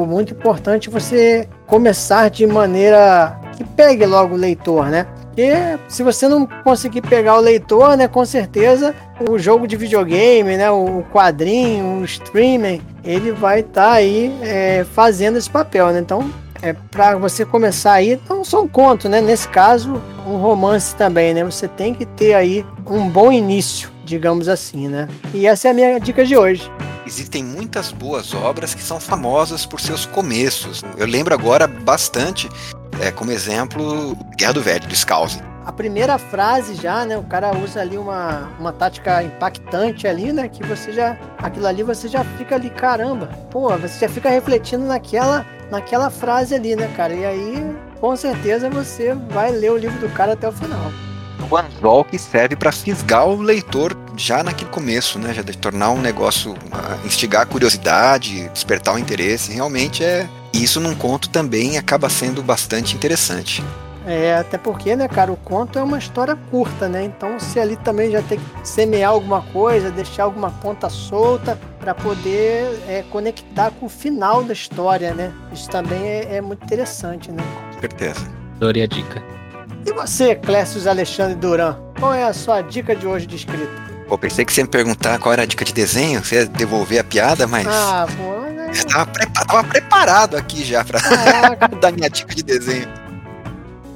[0.08, 5.06] muito importante você começar de maneira que pegue logo o leitor, né?
[5.38, 5.52] Porque
[5.88, 8.94] se você não conseguir pegar o leitor, né, com certeza
[9.28, 14.84] o jogo de videogame, né, o quadrinho, o streaming, ele vai estar tá aí é,
[14.92, 16.00] fazendo esse papel, né?
[16.00, 16.28] Então
[16.62, 19.20] é para você começar aí, não só um conto, né?
[19.20, 21.44] Nesse caso, um romance também, né?
[21.44, 25.08] Você tem que ter aí um bom início, digamos assim, né?
[25.32, 26.70] E essa é a minha dica de hoje.
[27.06, 30.82] Existem muitas boas obras que são famosas por seus começos.
[30.96, 32.48] Eu lembro agora bastante,
[33.00, 37.18] é, como exemplo, Guerra do Velho, do Skousen a primeira frase já, né?
[37.18, 40.48] O cara usa ali uma, uma tática impactante ali, né?
[40.48, 41.14] Que você já.
[41.36, 43.26] Aquilo ali você já fica ali, caramba.
[43.50, 47.12] Pô, você já fica refletindo naquela, naquela frase ali, né, cara?
[47.12, 50.90] E aí, com certeza, você vai ler o livro do cara até o final.
[51.50, 55.34] O anzol que serve para fisgar o leitor já naquele começo, né?
[55.34, 56.56] Já de tornar um negócio,
[57.04, 59.52] instigar a curiosidade, despertar o interesse.
[59.52, 60.26] Realmente é.
[60.50, 63.62] Isso num conto também acaba sendo bastante interessante.
[64.08, 67.04] É, até porque, né, cara, o conto é uma história curta, né?
[67.04, 71.94] Então, se ali também já tem que semear alguma coisa, deixar alguma ponta solta para
[71.94, 75.30] poder é, conectar com o final da história, né?
[75.52, 77.42] Isso também é, é muito interessante, né?
[77.78, 78.26] Certeza.
[78.56, 79.22] Adorei a dica.
[79.84, 83.68] E você, Clécio Alexandre Duran, qual é a sua dica de hoje de escrita?
[84.08, 86.46] Pô, pensei que você ia me perguntar qual era a dica de desenho, você ia
[86.46, 87.66] devolver a piada, mas.
[87.66, 88.70] Ah, pô, né?
[88.74, 90.98] Eu tava, prepa tava preparado aqui já pra
[91.78, 92.88] dar minha dica de desenho.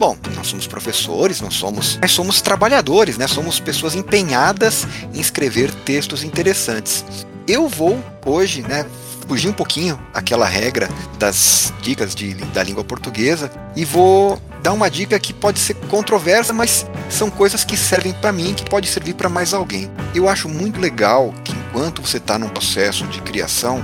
[0.03, 3.29] Bom, nós somos professores, nós somos, nós somos trabalhadores, né?
[3.29, 4.85] Somos pessoas empenhadas
[5.15, 7.05] em escrever textos interessantes.
[7.47, 8.85] Eu vou hoje, né,
[9.29, 10.89] fugir um pouquinho aquela regra
[11.21, 16.53] das dicas de, da língua portuguesa e vou dar uma dica que pode ser controversa,
[16.53, 19.89] mas são coisas que servem para mim, que pode servir para mais alguém.
[20.13, 23.81] Eu acho muito legal que enquanto você está num processo de criação,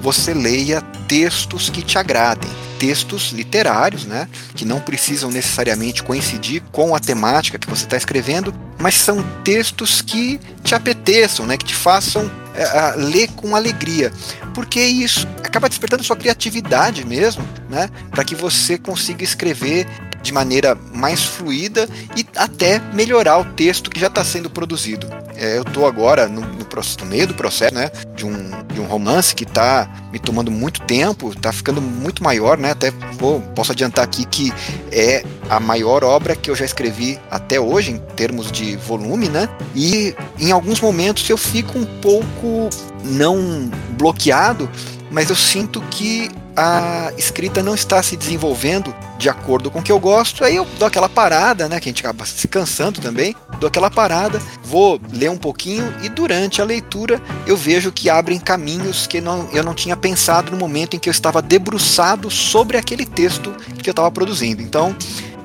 [0.00, 6.94] você leia textos que te agradem, textos literários, né, que não precisam necessariamente coincidir com
[6.94, 11.74] a temática que você está escrevendo, mas são textos que te apeteçam, né, que te
[11.74, 14.12] façam é, ler com alegria,
[14.54, 19.86] porque isso acaba despertando sua criatividade mesmo, né, para que você consiga escrever
[20.22, 25.08] de maneira mais fluida e até melhorar o texto que já está sendo produzido.
[25.36, 28.86] É, eu estou agora no, no, no, meio do processo né, de, um, de um
[28.86, 32.72] romance que está me tomando muito tempo, está ficando muito maior, né?
[32.72, 34.52] Até vou, posso adiantar aqui que
[34.90, 39.48] é a maior obra que eu já escrevi até hoje, em termos de volume, né?
[39.74, 42.68] E em alguns momentos eu fico um pouco
[43.04, 44.68] não bloqueado,
[45.10, 49.92] mas eu sinto que a escrita não está se desenvolvendo de acordo com o que
[49.92, 51.78] eu gosto, aí eu dou aquela parada, né?
[51.78, 56.08] Que a gente acaba se cansando também, dou aquela parada, vou ler um pouquinho e
[56.08, 60.56] durante a leitura eu vejo que abrem caminhos que não, eu não tinha pensado no
[60.56, 64.60] momento em que eu estava debruçado sobre aquele texto que eu estava produzindo.
[64.60, 64.96] Então,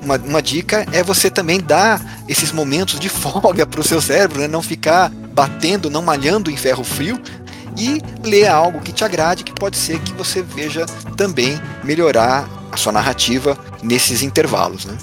[0.04, 4.40] uma, uma, dica é você também dar esses momentos de folga para o seu cérebro,
[4.40, 4.46] né?
[4.46, 7.20] não ficar batendo, não malhando em ferro frio,
[7.76, 10.86] e ler algo que te agrade, que pode ser que você veja
[11.16, 14.84] também melhorar a sua narrativa nesses intervalos.
[14.84, 14.96] Né?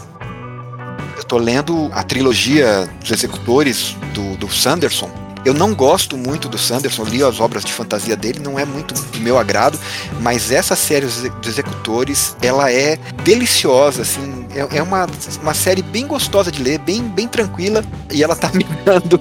[1.16, 5.10] Eu estou lendo a trilogia dos executores do, do Sanderson.
[5.44, 8.94] Eu não gosto muito do Sanderson, li as obras de fantasia dele, não é muito
[8.94, 9.80] do meu agrado,
[10.20, 15.08] mas essa série dos Executores, ela é deliciosa, assim, é, é uma,
[15.42, 19.20] uma série bem gostosa de ler, bem, bem tranquila, e ela tá me dando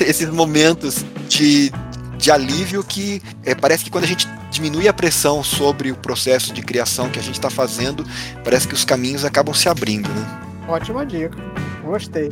[0.00, 1.72] esses momentos de,
[2.18, 6.52] de alívio que é, parece que quando a gente diminui a pressão sobre o processo
[6.52, 8.04] de criação que a gente está fazendo,
[8.44, 10.40] parece que os caminhos acabam se abrindo, né?
[10.68, 11.36] Ótima dica.
[11.84, 12.30] Gostei.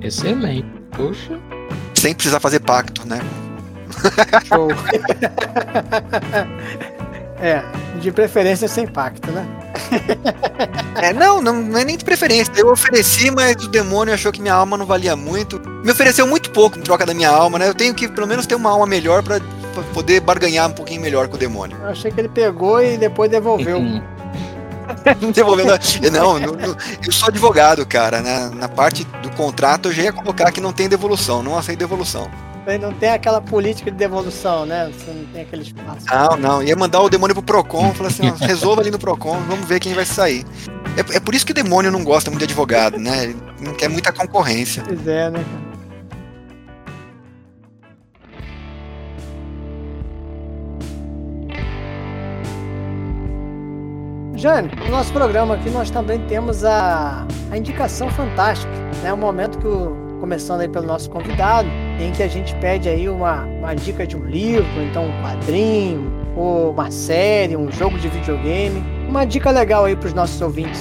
[0.00, 0.66] Excelente.
[0.96, 1.38] Poxa.
[1.96, 3.20] Sem precisar fazer pacto, né?
[4.46, 4.68] Show.
[7.40, 7.62] é,
[8.00, 9.46] de preferência sem pacto, né?
[11.02, 12.52] é, não, não, não é nem de preferência.
[12.56, 15.60] Eu ofereci, mas o demônio achou que minha alma não valia muito.
[15.84, 17.68] Me ofereceu muito pouco em troca da minha alma, né?
[17.68, 19.40] Eu tenho que pelo menos ter uma alma melhor para
[19.94, 21.76] poder barganhar um pouquinho melhor com o demônio.
[21.80, 23.80] Eu achei que ele pegou e depois devolveu.
[25.32, 25.66] devolveu
[26.12, 28.20] não, não, não, eu sou advogado, cara.
[28.20, 28.50] Né?
[28.54, 32.30] Na parte do contrato eu já ia colocar que não tem devolução, não aceito devolução.
[32.80, 34.90] Não tem aquela política de devolução, né?
[34.92, 36.04] Você não tem aquele espaço.
[36.06, 36.62] Não, não.
[36.64, 39.94] Ia mandar o demônio pro Procon, falar assim, resolva ali no Procon, vamos ver quem
[39.94, 40.44] vai sair.
[40.96, 43.24] É, é por isso que o demônio não gosta muito de advogado, né?
[43.24, 44.82] Ele não quer muita concorrência.
[44.84, 45.44] Pois é, né?
[54.46, 58.72] Jane, no nosso programa aqui nós também temos a, a indicação fantástica,
[59.02, 59.12] né?
[59.12, 61.68] O momento que o, começando aí pelo nosso convidado,
[61.98, 66.12] em que a gente pede aí uma, uma dica de um livro, então um quadrinho,
[66.36, 68.84] ou uma série, um jogo de videogame.
[69.08, 70.80] Uma dica legal aí para os nossos ouvintes.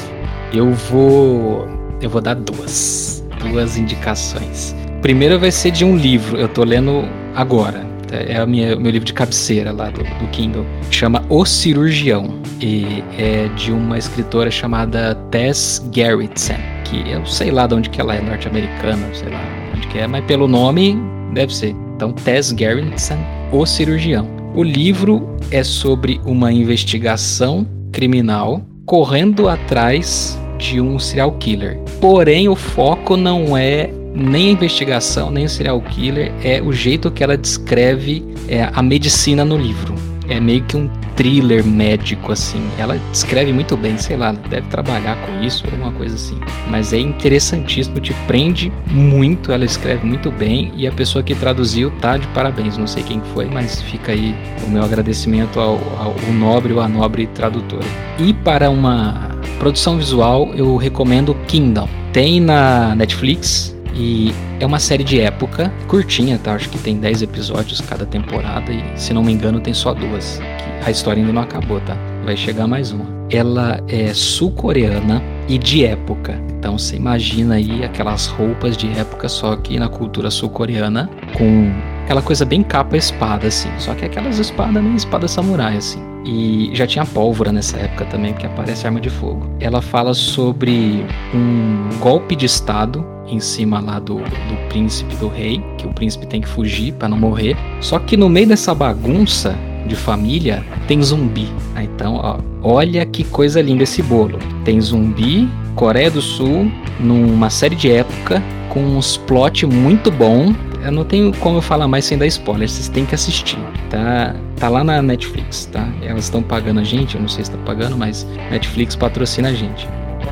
[0.54, 1.68] Eu vou.
[2.00, 3.24] Eu vou dar duas.
[3.40, 4.76] Duas indicações.
[5.02, 7.04] Primeiro vai ser de um livro, eu tô lendo
[7.34, 7.95] agora.
[8.12, 10.66] É o meu livro de cabeceira lá do, do Kindle.
[10.92, 12.40] Chama O Cirurgião.
[12.62, 16.58] E é de uma escritora chamada Tess Gerritsen.
[16.84, 19.42] Que eu sei lá de onde que ela é, norte-americana, sei lá
[19.76, 20.98] onde que é, mas pelo nome
[21.34, 21.76] deve ser.
[21.96, 23.18] Então, Tess Gerritsen,
[23.52, 24.28] O Cirurgião.
[24.54, 31.78] O livro é sobre uma investigação criminal correndo atrás de um serial killer.
[32.00, 37.12] Porém, o foco não é nem a investigação, nem o serial killer, é o jeito
[37.12, 39.94] que ela descreve é, a medicina no livro.
[40.28, 42.62] É meio que um thriller médico, assim.
[42.78, 46.40] Ela descreve muito bem, sei lá, deve trabalhar com isso, alguma coisa assim.
[46.68, 51.92] Mas é interessantíssimo, te prende muito, ela escreve muito bem e a pessoa que traduziu
[52.02, 52.78] tá de parabéns.
[52.78, 54.36] Não sei quem foi, mas fica aí
[54.66, 57.86] o meu agradecimento ao, ao, nobre ou à nobre tradutora.
[58.18, 61.88] E para uma produção visual, eu recomendo Kingdom.
[62.12, 66.54] Tem na Netflix, e é uma série de época, curtinha, tá?
[66.54, 70.40] Acho que tem 10 episódios cada temporada e, se não me engano, tem só duas.
[70.86, 71.98] a história ainda não acabou, tá?
[72.26, 73.06] Vai chegar mais uma.
[73.32, 76.40] Ela é sul-coreana e de época.
[76.58, 81.72] Então você imagina aí aquelas roupas de época, só que na cultura sul-coreana, com
[82.04, 83.70] aquela coisa bem capa-espada, assim.
[83.78, 86.15] Só que aquelas espadas meio espada samurai, assim.
[86.26, 89.48] E já tinha pólvora nessa época também, porque aparece arma de fogo.
[89.60, 95.64] Ela fala sobre um golpe de Estado em cima lá do, do príncipe, do rei,
[95.78, 97.56] que o príncipe tem que fugir para não morrer.
[97.80, 99.56] Só que no meio dessa bagunça
[99.86, 101.48] de família tem zumbi.
[101.76, 104.40] Ah, então, ó, olha que coisa linda esse bolo.
[104.64, 110.54] Tem zumbi, Coreia do Sul, numa série de época, com uns plot muito bom.
[110.86, 113.58] Eu não tenho como eu falar mais sem dar spoiler, vocês têm que assistir.
[113.90, 115.90] Tá, tá lá na Netflix, tá?
[116.04, 119.54] Elas estão pagando a gente, eu não sei se tá pagando, mas Netflix patrocina a
[119.54, 119.90] gente.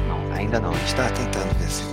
[0.08, 1.84] Não, ainda não, a gente tá tentando ver se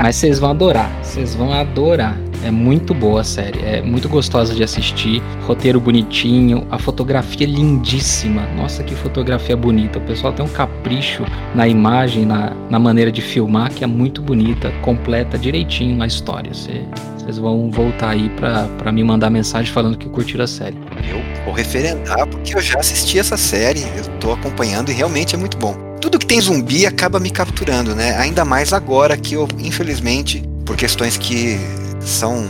[0.00, 2.16] Mas vocês vão adorar, vocês vão adorar.
[2.46, 5.20] É muito boa a série, é muito gostosa de assistir.
[5.48, 8.42] Roteiro bonitinho, a fotografia lindíssima.
[8.56, 9.98] Nossa, que fotografia bonita.
[9.98, 11.24] O pessoal tem um capricho
[11.56, 16.52] na imagem, na, na maneira de filmar, que é muito bonita, completa direitinho a história.
[16.54, 20.76] Vocês vão voltar aí pra, me mandar mensagem falando que curtiram a série.
[21.10, 25.38] Eu vou referendar porque eu já assisti essa série, eu tô acompanhando e realmente é
[25.38, 28.16] muito bom tudo que tem zumbi acaba me capturando, né?
[28.18, 31.58] Ainda mais agora que eu, infelizmente, por questões que
[32.06, 32.46] são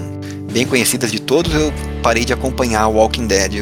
[0.52, 3.54] bem conhecidas de todos, eu parei de acompanhar o Walking Dead,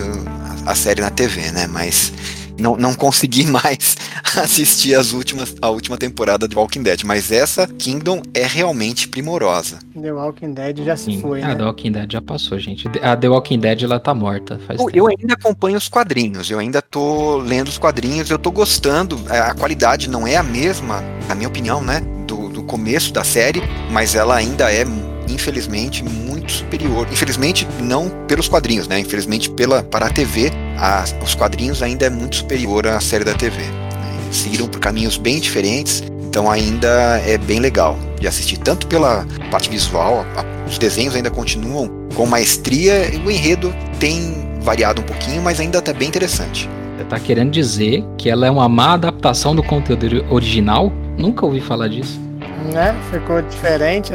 [0.67, 1.67] a série na TV, né?
[1.67, 2.13] Mas
[2.59, 3.97] não, não consegui mais
[4.37, 9.79] assistir as últimas, a última temporada de Walking Dead, mas essa Kingdom é realmente primorosa.
[10.01, 11.21] The Walking Dead já se Sim.
[11.21, 11.55] foi, ah, né?
[11.55, 12.89] The Walking Dead já passou, gente.
[13.01, 14.59] A The Walking Dead ela tá morta.
[14.67, 18.51] Faz eu, eu ainda acompanho os quadrinhos, eu ainda tô lendo os quadrinhos, eu tô
[18.51, 19.19] gostando.
[19.29, 22.01] A qualidade não é a mesma, na minha opinião, né?
[22.27, 24.85] Do, do começo da série, mas ela ainda é
[25.29, 27.07] infelizmente muito superior.
[27.11, 28.99] Infelizmente não pelos quadrinhos, né?
[28.99, 33.35] Infelizmente pela para a TV, a, os quadrinhos ainda é muito superior à série da
[33.35, 33.63] TV.
[33.63, 34.29] Né?
[34.31, 39.69] Seguiram por caminhos bem diferentes, então ainda é bem legal de assistir tanto pela parte
[39.69, 45.43] visual, a, os desenhos ainda continuam com maestria e o enredo tem variado um pouquinho,
[45.43, 46.69] mas ainda está bem interessante.
[46.97, 50.93] Você tá querendo dizer que ela é uma má adaptação do conteúdo original?
[51.19, 52.19] Nunca ouvi falar disso.
[52.73, 52.95] Né?
[53.11, 54.13] Ficou diferente.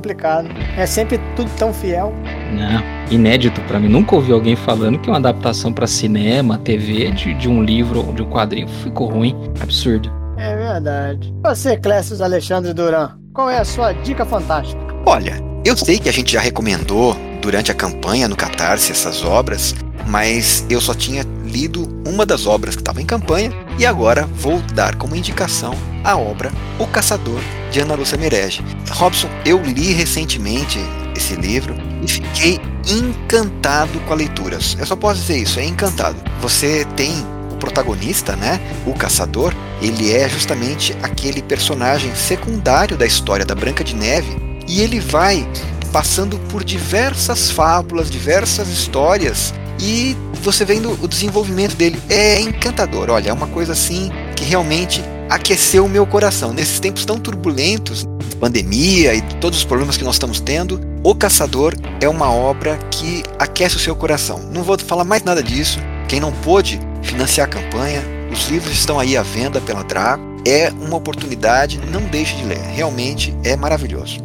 [0.00, 0.48] É complicado.
[0.78, 2.14] É sempre tudo tão fiel.
[2.52, 3.88] Não, inédito para mim.
[3.88, 8.12] Nunca ouvi alguém falando que uma adaptação para cinema, TV, de, de um livro ou
[8.14, 9.36] de um quadrinho ficou ruim.
[9.60, 10.10] Absurdo.
[10.38, 11.34] É verdade.
[11.42, 14.80] Você, Clécio Alexandre Duran, qual é a sua dica fantástica?
[15.04, 15.34] Olha,
[15.66, 19.74] eu sei que a gente já recomendou durante a campanha no Catarse essas obras,
[20.06, 24.60] mas eu só tinha lido uma das obras que estava em campanha e agora vou
[24.74, 27.40] dar como indicação a obra O Caçador
[27.70, 28.64] de Ana Lúcia Merege.
[28.90, 30.78] Robson, eu li recentemente
[31.16, 34.58] esse livro e fiquei encantado com a leitura.
[34.78, 36.16] Eu só posso dizer isso, é encantado.
[36.40, 37.12] Você tem
[37.52, 43.84] o protagonista, né, o caçador, ele é justamente aquele personagem secundário da história da Branca
[43.84, 44.36] de Neve
[44.66, 45.46] e ele vai
[45.92, 52.00] passando por diversas fábulas, diversas histórias e você vendo o desenvolvimento dele.
[52.08, 56.52] É encantador, olha, é uma coisa assim que realmente aqueceu o meu coração.
[56.52, 58.04] Nesses tempos tão turbulentos,
[58.38, 63.22] pandemia e todos os problemas que nós estamos tendo, O Caçador é uma obra que
[63.38, 64.38] aquece o seu coração.
[64.52, 65.78] Não vou falar mais nada disso.
[66.06, 70.22] Quem não pôde financiar a campanha, os livros estão aí à venda pela Draco.
[70.46, 72.60] É uma oportunidade, não deixe de ler.
[72.74, 74.18] Realmente é maravilhoso.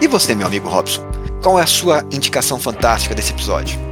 [0.00, 1.02] E você, meu amigo Robson?
[1.42, 3.89] Qual é a sua indicação fantástica desse episódio?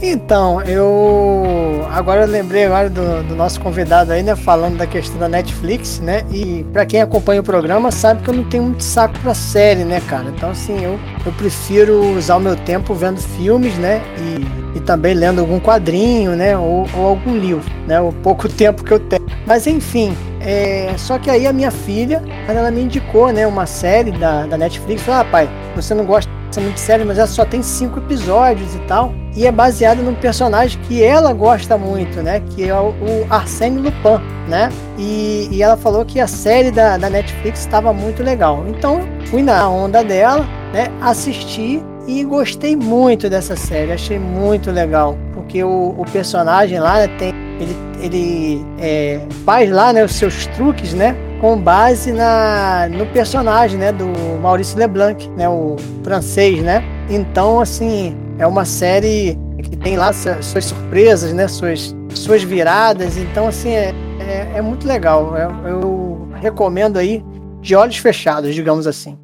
[0.00, 5.18] Então, eu agora eu lembrei agora do, do, nosso convidado aí, né, falando da questão
[5.18, 6.24] da Netflix, né?
[6.30, 9.84] E para quem acompanha o programa sabe que eu não tenho muito saco para série,
[9.84, 10.26] né, cara?
[10.28, 14.00] Então, assim, eu, eu prefiro usar o meu tempo vendo filmes, né?
[14.18, 16.56] E, e também lendo algum quadrinho, né?
[16.56, 18.00] Ou, ou algum livro, né?
[18.00, 19.26] O pouco tempo que eu tenho.
[19.44, 24.12] Mas enfim, é, só que aí a minha filha, ela me indicou, né, uma série
[24.12, 25.02] da, da Netflix.
[25.02, 28.74] Falou, ah, pai, você não gosta muito de série, mas ela só tem cinco episódios
[28.74, 29.12] e tal.
[29.36, 32.40] E é baseada num personagem que ela gosta muito, né?
[32.40, 34.70] Que é o, o Arsène Lupin, né?
[34.98, 38.64] E, e, ela falou que a série da, da Netflix estava muito legal.
[38.66, 40.88] Então fui na onda dela, né?
[41.00, 43.92] Assisti e gostei muito dessa série.
[43.92, 45.16] Achei muito legal.
[45.34, 47.34] Porque o, o personagem lá né, tem.
[47.60, 51.16] Ele, ele é, faz lá né, os seus truques, né?
[51.40, 54.06] Com base na, no personagem, né, do
[54.40, 56.82] Maurício Leblanc, né, o francês, né?
[57.08, 63.16] Então, assim, é uma série que tem lá suas surpresas, né, suas, suas viradas.
[63.16, 65.36] Então, assim, é, é, é muito legal.
[65.36, 67.24] Eu, eu recomendo aí
[67.60, 69.18] de olhos fechados, digamos assim.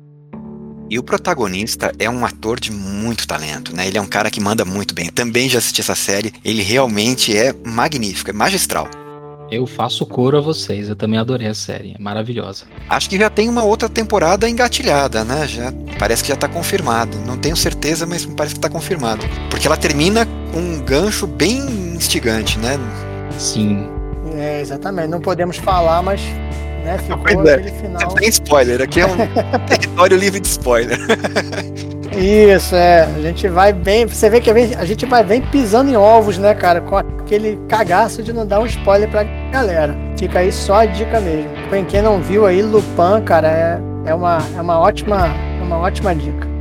[0.90, 3.86] E o protagonista é um ator de muito talento, né?
[3.86, 5.06] Ele é um cara que manda muito bem.
[5.06, 6.32] Também já assisti essa série.
[6.44, 8.88] Ele realmente é magnífico, é magistral.
[9.54, 12.64] Eu faço coro a vocês, eu também adorei a série, é maravilhosa.
[12.88, 15.46] Acho que já tem uma outra temporada engatilhada, né?
[15.46, 17.16] Já parece que já tá confirmado.
[17.26, 19.24] Não tenho certeza, mas parece que tá confirmado.
[19.48, 21.58] Porque ela termina com um gancho bem
[21.94, 22.78] instigante, né?
[23.38, 23.88] Sim.
[24.36, 25.08] É, exatamente.
[25.08, 26.20] Não podemos falar, mas
[26.84, 27.62] né, ficou pois é.
[27.62, 28.14] final.
[28.14, 29.16] Tem spoiler, aqui é um
[29.66, 30.98] território livre de spoiler.
[32.18, 33.02] Isso, é.
[33.02, 34.06] A gente vai bem.
[34.06, 36.80] Você vê que a gente vai bem pisando em ovos, né, cara?
[36.80, 39.96] Com aquele cagaço de não dar um spoiler pra galera.
[40.18, 41.50] Fica aí só a dica mesmo.
[41.68, 45.28] Pra quem não viu aí, Lupin, cara, é, é, uma, é uma, ótima,
[45.60, 46.53] uma ótima dica.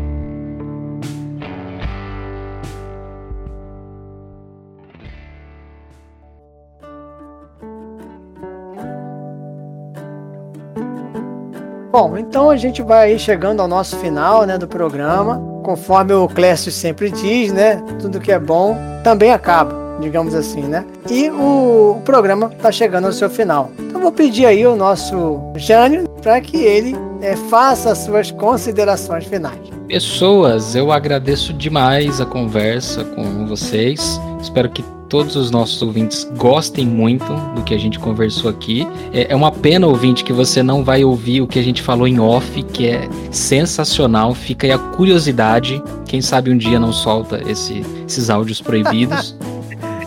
[11.94, 15.40] Bom, então a gente vai aí chegando ao nosso final, né, do programa.
[15.62, 20.84] Conforme o Clécio sempre diz, né, tudo que é bom também acaba, digamos assim, né?
[21.08, 23.70] E o, o programa está chegando ao seu final.
[23.78, 29.26] Então vou pedir aí o nosso Jânio para que ele é, faça as suas considerações
[29.26, 29.60] finais.
[29.88, 34.20] Pessoas, eu agradeço demais a conversa com vocês.
[34.42, 34.84] Espero que
[35.14, 38.88] todos os nossos ouvintes gostem muito do que a gente conversou aqui.
[39.14, 42.08] É, é, uma pena, ouvinte, que você não vai ouvir o que a gente falou
[42.08, 44.34] em off, que é sensacional.
[44.34, 45.80] Fica aí a curiosidade.
[46.08, 49.36] Quem sabe um dia não solta esse, esses áudios proibidos.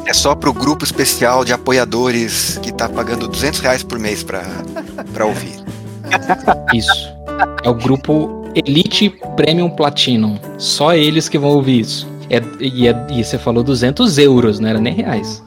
[0.09, 5.27] É só pro grupo especial de apoiadores que tá pagando 200 reais por mês para
[5.27, 5.57] ouvir.
[6.73, 7.13] Isso.
[7.65, 10.39] É o grupo Elite Premium Platinum.
[10.59, 12.16] Só eles que vão ouvir isso.
[12.31, 15.43] É, e, é, e você falou 200 euros, não era nem reais.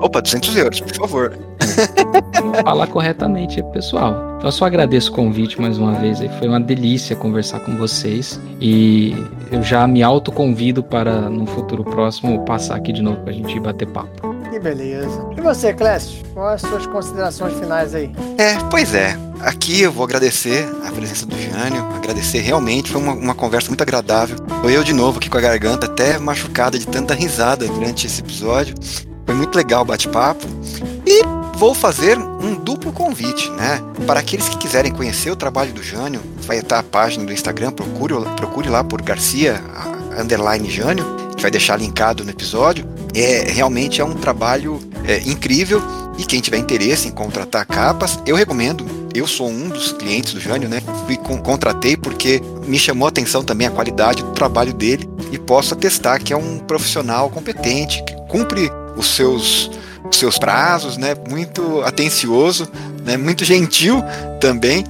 [0.00, 1.38] Opa, 200 euros, por favor.
[2.62, 4.34] Falar corretamente, pessoal.
[4.36, 6.18] Então, eu só agradeço o convite mais uma vez.
[6.38, 8.38] Foi uma delícia conversar com vocês.
[8.60, 9.14] E
[9.50, 13.58] eu já me autoconvido para, no futuro próximo, passar aqui de novo para a gente
[13.58, 14.33] bater papo.
[14.54, 15.32] Que beleza.
[15.36, 16.22] E você, Clécio?
[16.32, 18.12] Quais as suas considerações finais aí?
[18.38, 19.18] É, pois é.
[19.40, 23.82] Aqui eu vou agradecer a presença do Jânio, agradecer realmente, foi uma, uma conversa muito
[23.82, 24.36] agradável.
[24.62, 28.20] Foi eu de novo aqui com a garganta até machucada de tanta risada durante esse
[28.20, 28.76] episódio.
[29.26, 30.46] Foi muito legal o bate-papo.
[31.04, 31.24] E
[31.56, 33.82] vou fazer um duplo convite, né?
[34.06, 37.72] Para aqueles que quiserem conhecer o trabalho do Jânio, vai estar a página do Instagram,
[37.72, 39.60] procure, procure lá por Garcia
[40.16, 41.04] underline Jânio,
[41.40, 42.93] vai deixar linkado no episódio.
[43.14, 45.82] É realmente é um trabalho é, incrível
[46.18, 50.40] e quem tiver interesse em contratar capas, eu recomendo eu sou um dos clientes do
[50.40, 50.82] Jânio, né?
[51.06, 55.72] Fui contratei porque me chamou a atenção também a qualidade do trabalho dele e posso
[55.72, 59.70] atestar que é um profissional competente, que cumpre os seus
[60.10, 61.14] os seus prazos, né?
[61.30, 62.68] Muito atencioso,
[63.04, 63.16] né?
[63.16, 64.02] Muito gentil
[64.40, 64.84] também.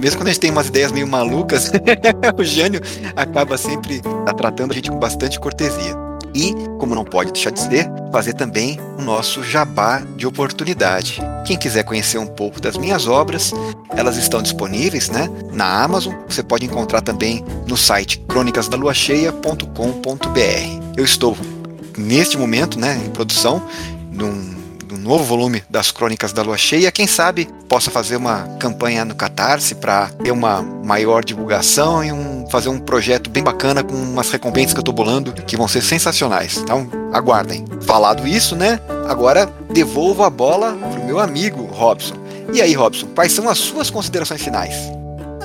[0.00, 1.70] Mesmo quando a gente tem umas ideias meio malucas,
[2.36, 2.80] o Jânio
[3.14, 4.00] acaba sempre
[4.36, 6.05] tratando a gente com bastante cortesia.
[6.36, 11.18] E, como não pode deixar de ser, fazer também o nosso jabá de oportunidade.
[11.46, 13.54] Quem quiser conhecer um pouco das minhas obras,
[13.96, 16.14] elas estão disponíveis né, na Amazon.
[16.28, 20.92] Você pode encontrar também no site crônicasdaluacheia.com.br.
[20.94, 21.34] Eu estou
[21.96, 23.66] neste momento né, em produção
[24.12, 24.55] num
[25.06, 26.92] novo volume das Crônicas da Lua Cheia.
[26.92, 32.46] Quem sabe possa fazer uma campanha no Catarse para ter uma maior divulgação e um,
[32.50, 35.82] fazer um projeto bem bacana com umas recompensas que eu estou bolando que vão ser
[35.82, 36.56] sensacionais.
[36.58, 37.64] Então, aguardem.
[37.82, 38.80] Falado isso, né?
[39.08, 42.16] Agora devolvo a bola pro meu amigo Robson.
[42.52, 44.74] E aí, Robson, quais são as suas considerações finais?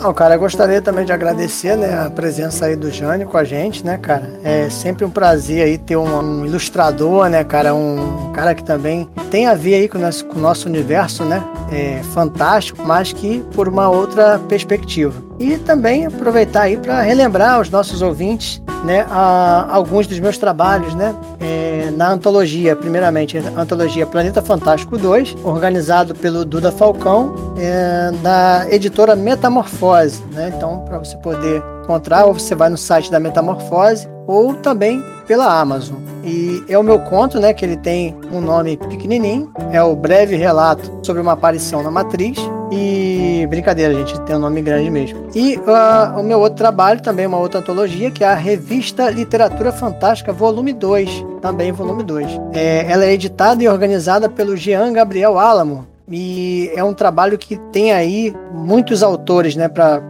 [0.02, 3.44] Não, cara, eu gostaria também de agradecer, né, a presença aí do Jânio com a
[3.44, 4.34] gente, né, cara?
[4.44, 7.76] É sempre um prazer aí ter um, um ilustrador, né, cara?
[7.76, 11.24] Um cara que também tem a ver aí com o nosso, com o nosso universo,
[11.24, 11.44] né?
[11.72, 15.22] É fantástico, mas que por uma outra perspectiva.
[15.38, 20.94] E também aproveitar aí para relembrar aos nossos ouvintes né, a, alguns dos meus trabalhos
[20.96, 28.12] né, é, na antologia, primeiramente, a antologia Planeta Fantástico 2, organizado pelo Duda Falcão, é,
[28.22, 30.24] da editora Metamorfose.
[30.32, 30.54] Né?
[30.56, 35.60] Então, para você poder encontrar, ou você vai no site da Metamorfose, ou também pela
[35.60, 35.98] Amazon.
[36.24, 40.36] E é o meu conto, né, que ele tem um nome pequenininho, é o breve
[40.36, 42.38] relato sobre uma aparição na matriz,
[42.72, 45.28] e brincadeira, gente, tem um nome grande mesmo.
[45.36, 49.74] E uh, o meu outro trabalho, também uma outra antologia, que é a Revista Literatura
[49.74, 51.26] Fantástica, volume 2.
[51.42, 52.40] Também volume 2.
[52.54, 55.86] É, ela é editada e organizada pelo Jean Gabriel Álamo.
[56.10, 60.02] E é um trabalho que tem aí muitos autores, né, para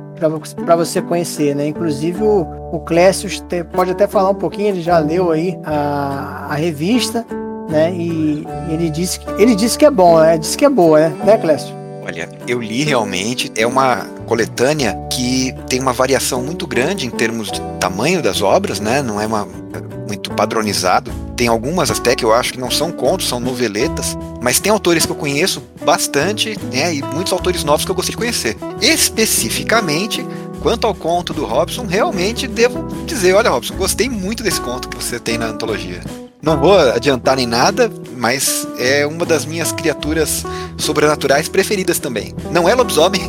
[0.63, 1.65] para você conhecer, né?
[1.65, 3.27] Inclusive o, o Clécio
[3.73, 7.25] pode até falar um pouquinho, ele já leu aí a, a revista,
[7.67, 7.91] né?
[7.91, 10.37] E, e ele disse que ele disse que é bom, né?
[10.37, 11.15] Disse que é boa, né?
[11.25, 11.80] Né, Clécio?
[12.03, 17.51] Olha, eu li realmente, é uma coletânea que tem uma variação muito grande em termos
[17.51, 19.01] de tamanho das obras, né?
[19.01, 19.47] Não é uma
[20.07, 21.11] muito padronizado.
[21.37, 25.05] Tem algumas até que eu acho que não são contos, são noveletas, mas tem autores
[25.05, 26.93] que eu conheço bastante, né?
[26.93, 28.57] E muitos autores novos que eu gostaria de conhecer.
[28.81, 30.25] Especificamente,
[30.61, 34.97] quanto ao conto do Robson, realmente devo dizer, olha, Robson, gostei muito desse conto que
[34.97, 36.01] você tem na antologia.
[36.41, 40.43] Não vou adiantar nem nada, mas é uma das minhas criaturas
[40.75, 42.33] sobrenaturais preferidas também.
[42.51, 43.21] Não é lobisomem,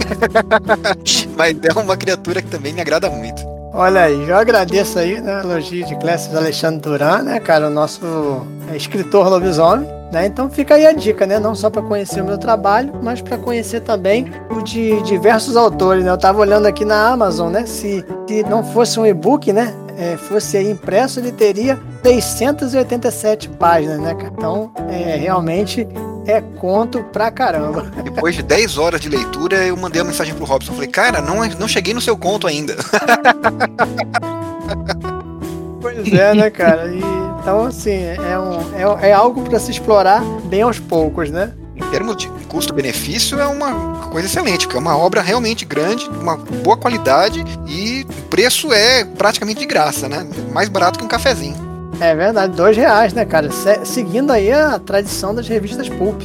[1.36, 3.42] mas é uma criatura que também me agrada muito.
[3.74, 8.46] Olha aí, eu agradeço aí, né, elogio de Clécio Alexandre Duran, né, cara, o nosso
[8.70, 10.26] é, escritor lobisomem, né?
[10.26, 13.38] Então fica aí a dica, né, não só para conhecer o meu trabalho, mas para
[13.38, 16.10] conhecer também o de diversos autores, né?
[16.10, 20.16] Eu tava olhando aqui na Amazon, né, se, se não fosse um e-book, né, é,
[20.16, 24.32] fosse impresso, ele teria 687 páginas, né, cara?
[24.36, 25.86] Então, é, realmente
[26.26, 27.82] é conto pra caramba.
[28.02, 30.72] Depois de 10 horas de leitura, eu mandei uma mensagem pro Robson.
[30.72, 32.76] Falei, cara, não, não cheguei no seu conto ainda.
[35.80, 36.88] pois é, né, cara?
[36.88, 37.00] E,
[37.40, 41.52] então, assim, é, um, é, é algo para se explorar bem aos poucos, né?
[41.92, 46.38] Em termos de custo-benefício, é uma coisa excelente, porque é uma obra realmente grande, uma
[46.38, 50.26] boa qualidade e o preço é praticamente de graça, né?
[50.54, 51.54] Mais barato que um cafezinho.
[52.00, 53.52] É verdade, dois reais, né, cara?
[53.52, 56.22] Se seguindo aí a tradição das revistas Pulp.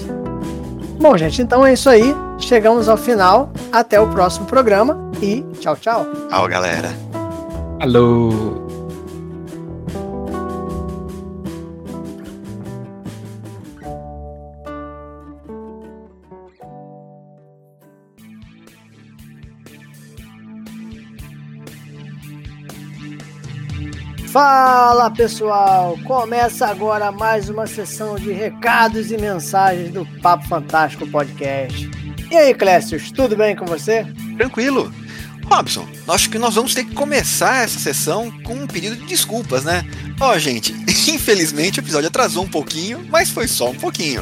[1.01, 2.15] Bom, gente, então é isso aí.
[2.39, 3.51] Chegamos ao final.
[3.69, 6.05] Até o próximo programa e tchau, tchau.
[6.29, 6.93] Tchau, galera.
[7.81, 8.66] Alô.
[24.39, 25.97] Fala pessoal!
[26.05, 31.89] Começa agora mais uma sessão de recados e mensagens do Papo Fantástico Podcast.
[32.29, 34.05] E aí, Clécius, tudo bem com você?
[34.37, 34.93] Tranquilo.
[35.45, 39.63] Robson, acho que nós vamos ter que começar essa sessão com um pedido de desculpas,
[39.63, 39.83] né?
[40.19, 40.71] Ó, oh, gente,
[41.11, 44.21] infelizmente o episódio atrasou um pouquinho, mas foi só um pouquinho.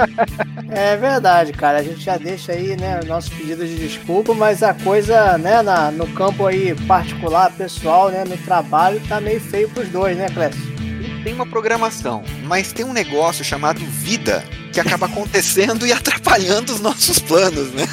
[0.70, 1.78] é verdade, cara.
[1.78, 5.62] A gente já deixa aí, né, o nosso pedido de desculpa, mas a coisa, né,
[5.62, 10.28] na, no campo aí particular, pessoal, né, no trabalho, tá meio feio pros dois, né,
[10.28, 10.76] Clécio?
[11.22, 16.80] Tem uma programação, mas tem um negócio chamado vida que acaba acontecendo e atrapalhando os
[16.80, 17.84] nossos planos, né?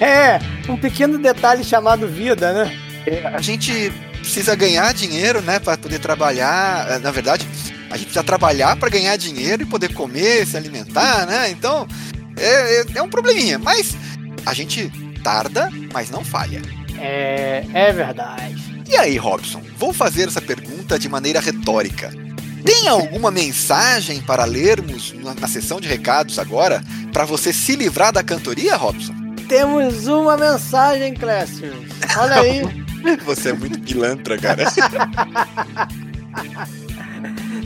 [0.00, 0.38] É,
[0.70, 2.78] um pequeno detalhe chamado vida, né?
[3.06, 6.90] É, a gente precisa ganhar dinheiro, né, para poder trabalhar.
[6.90, 7.46] É, na verdade,
[7.90, 11.50] a gente precisa trabalhar para ganhar dinheiro e poder comer, se alimentar, né?
[11.50, 11.86] Então,
[12.36, 13.58] é, é, é um probleminha.
[13.58, 13.96] Mas
[14.44, 14.90] a gente
[15.22, 16.62] tarda, mas não falha.
[16.98, 18.82] É, é verdade.
[18.88, 22.10] E aí, Robson, vou fazer essa pergunta de maneira retórica.
[22.64, 26.82] Tem alguma mensagem para lermos na, na sessão de recados agora
[27.12, 29.14] para você se livrar da cantoria, Robson?
[29.48, 31.72] Temos uma mensagem, Clécio.
[32.18, 32.62] Olha aí.
[33.24, 34.64] Você é muito pilantra, cara.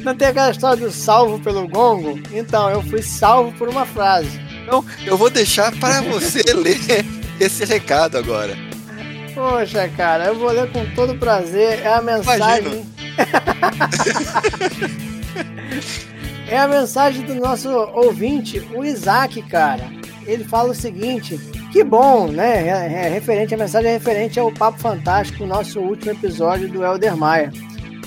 [0.03, 2.19] Não tem aquela história do salvo pelo gongo?
[2.33, 4.41] Então, eu fui salvo por uma frase.
[4.63, 7.05] Então, eu vou deixar para você ler
[7.39, 8.57] esse recado agora.
[9.35, 11.81] Poxa, cara, eu vou ler com todo prazer.
[11.81, 12.87] É a mensagem.
[16.49, 19.91] é a mensagem do nosso ouvinte, o Isaac, cara.
[20.27, 21.41] Ele fala o seguinte:
[21.73, 22.69] que bom, né?
[22.69, 27.17] É, é referente, a mensagem é referente ao Papo Fantástico, nosso último episódio do Elder
[27.17, 27.51] Maia.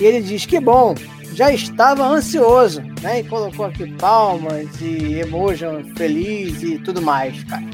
[0.00, 0.94] E ele diz que bom,
[1.34, 3.20] já estava ansioso, né?
[3.20, 5.64] E colocou aqui palmas e emoji
[5.96, 7.64] feliz e tudo mais, cara.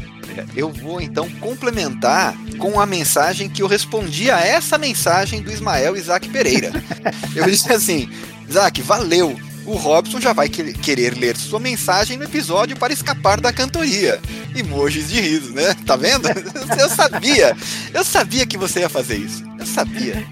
[0.56, 5.94] Eu vou então complementar com a mensagem que eu respondi a essa mensagem do Ismael
[5.94, 6.73] Isaac Pereira.
[7.36, 8.09] Eu disse assim:
[8.48, 9.36] Isaac, valeu.
[9.64, 14.20] O Robson já vai que querer ler sua mensagem no episódio para escapar da cantoria.
[14.55, 15.74] Emojis de riso, né?
[15.86, 16.28] Tá vendo?
[16.78, 17.56] Eu sabia.
[17.94, 19.44] Eu sabia que você ia fazer isso.
[19.59, 20.26] Eu sabia.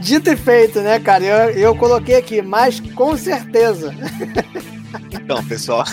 [0.00, 1.24] Dito e feito, né, cara?
[1.24, 3.94] Eu, eu coloquei aqui, mas com certeza.
[5.10, 5.84] Então, pessoal,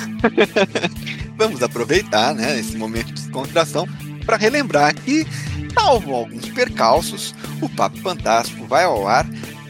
[1.36, 3.88] vamos aproveitar né, esse momento de descontração
[4.26, 5.26] para relembrar que,
[5.74, 9.26] salvo alguns percalços, o Papo Fantástico vai ao ar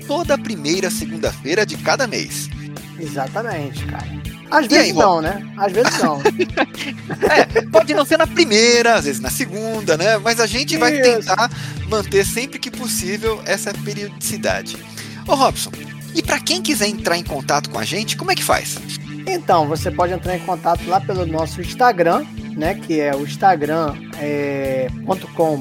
[0.07, 2.49] toda primeira segunda-feira de cada mês.
[2.99, 4.07] Exatamente, cara.
[4.49, 5.45] Às e vezes aí, não, né?
[5.57, 6.21] Às vezes não.
[7.29, 10.17] é, pode não ser na primeira, às vezes na segunda, né?
[10.17, 10.79] Mas a gente Isso.
[10.79, 11.51] vai tentar
[11.89, 14.77] manter sempre que possível essa periodicidade.
[15.27, 15.71] Ô Robson,
[16.15, 18.77] e para quem quiser entrar em contato com a gente, como é que faz?
[19.27, 22.25] Então, você pode entrar em contato lá pelo nosso Instagram,
[22.55, 22.75] né?
[22.75, 24.87] Que é o instagram.com é,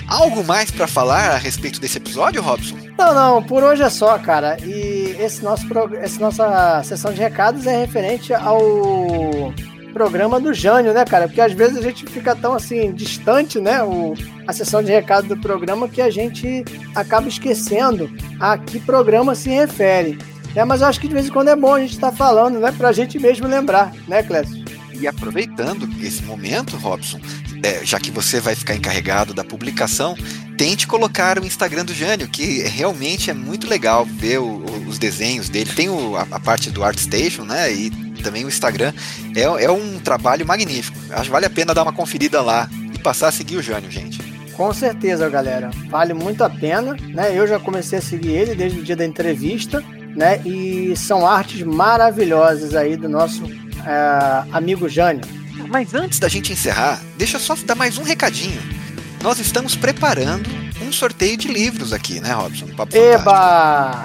[0.08, 2.78] Algo mais para falar a respeito desse episódio, Robson?
[2.98, 4.56] Não, não, por hoje é só, cara.
[4.64, 5.68] E esse nosso
[6.02, 9.54] essa nossa sessão de recados é referente ao
[9.92, 11.28] programa do Jânio, né, cara?
[11.28, 14.14] Porque às vezes a gente fica tão assim distante, né, o,
[14.48, 16.64] a sessão de recado do programa que a gente
[16.96, 18.10] acaba esquecendo
[18.40, 20.18] a que programa se refere.
[20.56, 22.16] É, mas eu acho que de vez em quando é bom a gente estar tá
[22.16, 24.62] falando, né, pra gente mesmo lembrar, né, Clécio?
[25.00, 27.20] E aproveitando esse momento, Robson,
[27.64, 30.16] é, já que você vai ficar encarregado da publicação,
[30.58, 35.50] tente colocar o Instagram do Jânio, que realmente é muito legal ver o, os desenhos
[35.50, 35.72] dele.
[35.74, 37.74] Tem o, a, a, parte do ArtStation, né?
[37.74, 37.90] E
[38.22, 38.94] também o Instagram.
[39.36, 40.98] É, é um trabalho magnífico.
[41.12, 43.90] Acho que vale a pena dar uma conferida lá e passar a seguir o Jânio,
[43.90, 44.20] gente.
[44.54, 45.72] Com certeza, galera.
[45.90, 47.38] Vale muito a pena, né?
[47.38, 49.84] Eu já comecei a seguir ele desde o dia da entrevista,
[50.16, 50.40] né?
[50.46, 53.44] E são artes maravilhosas aí do nosso
[53.86, 55.24] é, amigo Jânio.
[55.68, 58.81] Mas antes da gente encerrar, deixa eu só dar mais um recadinho.
[59.22, 60.50] Nós estamos preparando
[60.82, 62.66] um sorteio de livros aqui, né, Robson?
[62.76, 64.04] Papo Eba!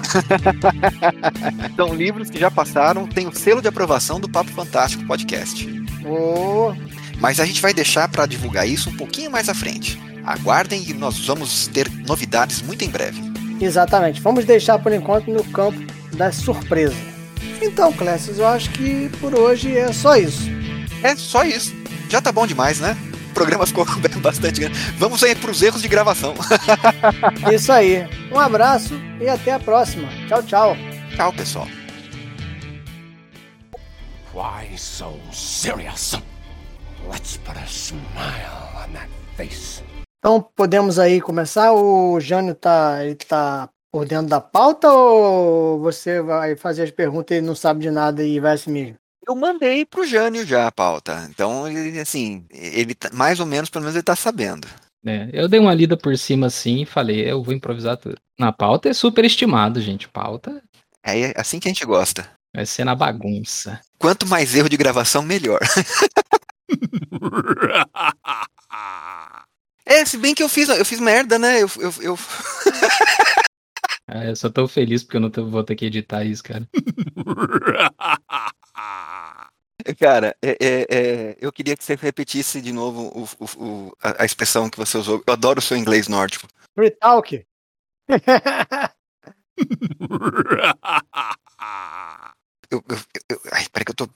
[1.75, 5.67] São livros que já passaram, tem o selo de aprovação do Papo Fantástico Podcast.
[6.05, 6.71] Oh.
[7.19, 9.99] Mas a gente vai deixar para divulgar isso um pouquinho mais à frente.
[10.23, 13.19] Aguardem e nós vamos ter novidades muito em breve.
[13.59, 14.21] Exatamente.
[14.21, 15.79] Vamos deixar por enquanto no campo
[16.15, 16.95] da surpresa.
[17.59, 20.43] Então, Clécio, eu acho que por hoje é só isso.
[21.01, 21.75] É só isso.
[22.07, 22.95] Já tá bom demais, né?
[23.37, 23.85] Programa ficou
[24.19, 24.79] bastante grande.
[24.97, 26.33] Vamos aí pros erros de gravação.
[27.53, 28.09] isso aí.
[28.31, 30.09] Um abraço e até a próxima.
[30.27, 30.75] Tchau, tchau.
[31.15, 31.67] Tchau, pessoal.
[34.33, 36.15] Why so serious?
[37.07, 39.83] Let's put a smile on that face.
[40.17, 41.73] Então podemos aí começar.
[41.73, 47.37] O Jânio tá, ele tá por dentro da pauta ou você vai fazer as perguntas
[47.37, 48.97] e não sabe de nada e vai assim mesmo?
[49.27, 51.27] Eu mandei pro Jânio já a pauta.
[51.29, 54.65] Então, ele, assim, ele tá, mais ou menos, pelo menos ele tá sabendo.
[55.05, 58.17] É, eu dei uma lida por cima assim e falei, eu vou improvisar tudo.
[58.39, 60.07] Na pauta é super estimado, gente.
[60.07, 60.63] Pauta.
[61.03, 62.29] É assim que a gente gosta.
[62.55, 63.81] Vai ser na bagunça.
[63.99, 65.59] Quanto mais erro de gravação, melhor.
[69.85, 71.61] é, se bem que eu fiz, eu fiz merda, né?
[71.61, 71.69] Eu.
[71.77, 72.17] eu, eu...
[74.07, 76.67] ah, eu só tô feliz porque eu não vou ter que editar isso, cara.
[79.99, 84.23] Cara, é, é, é, eu queria que você repetisse de novo o, o, o, a,
[84.23, 85.23] a, expressão que você usou.
[85.25, 86.47] Eu adoro o seu inglês nórdico.
[86.75, 87.45] Free talk.
[92.69, 92.97] eu, eu,
[93.29, 94.09] eu, ai, peraí que eu tô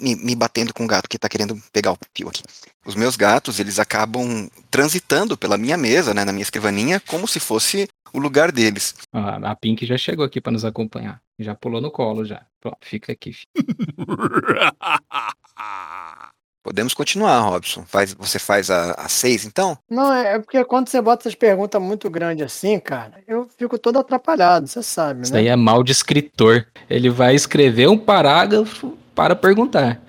[0.00, 2.42] me, me batendo com o gato que tá querendo pegar o fio aqui.
[2.84, 7.40] Os meus gatos, eles acabam transitando pela minha mesa, né, na minha escrivaninha, como se
[7.40, 8.94] fosse o lugar deles.
[9.12, 11.20] Ah, a Pink já chegou aqui para nos acompanhar.
[11.38, 12.44] Já pulou no colo já.
[12.60, 13.36] Pronto, fica aqui.
[16.64, 17.84] Podemos continuar, Robson.
[17.86, 19.76] Faz, você faz a, a seis, então?
[19.90, 23.78] Não, é, é porque quando você bota essas perguntas muito grandes assim, cara, eu fico
[23.78, 25.24] todo atrapalhado, você sabe, né?
[25.24, 26.66] Isso aí é mal de escritor.
[26.88, 30.00] Ele vai escrever um parágrafo para perguntar.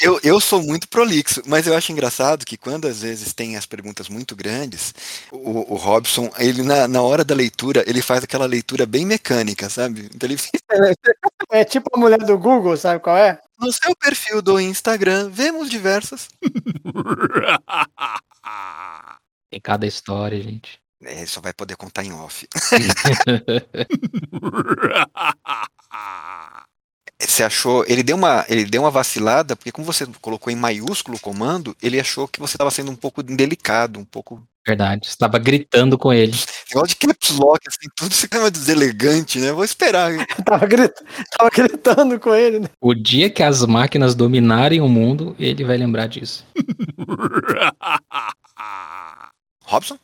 [0.00, 3.66] Eu, eu sou muito prolixo, mas eu acho engraçado que quando às vezes tem as
[3.66, 4.94] perguntas muito grandes,
[5.32, 9.68] o, o Robson, ele na, na hora da leitura, ele faz aquela leitura bem mecânica,
[9.68, 10.08] sabe?
[10.14, 10.38] Então ele
[10.70, 10.92] é,
[11.60, 13.40] é tipo a mulher do Google, sabe qual é?
[13.58, 16.28] No seu perfil do Instagram, vemos diversas.
[19.50, 20.78] Tem cada história, gente.
[21.02, 22.46] É, só vai poder contar em off.
[27.26, 27.84] Você achou.
[27.86, 31.76] Ele deu uma, ele deu uma vacilada, porque como você colocou em maiúsculo o comando,
[31.82, 34.42] ele achou que você estava sendo um pouco indelicado, um pouco.
[34.66, 35.06] Verdade.
[35.06, 36.32] Estava gritando com ele.
[36.70, 39.52] Igual de caps lock, assim, tudo fica mais deselegante, né?
[39.52, 40.10] Vou esperar.
[40.44, 40.94] tava, grit...
[41.36, 42.68] tava gritando com ele, né?
[42.80, 46.46] O dia que as máquinas dominarem o mundo, ele vai lembrar disso.
[49.64, 49.98] Robson?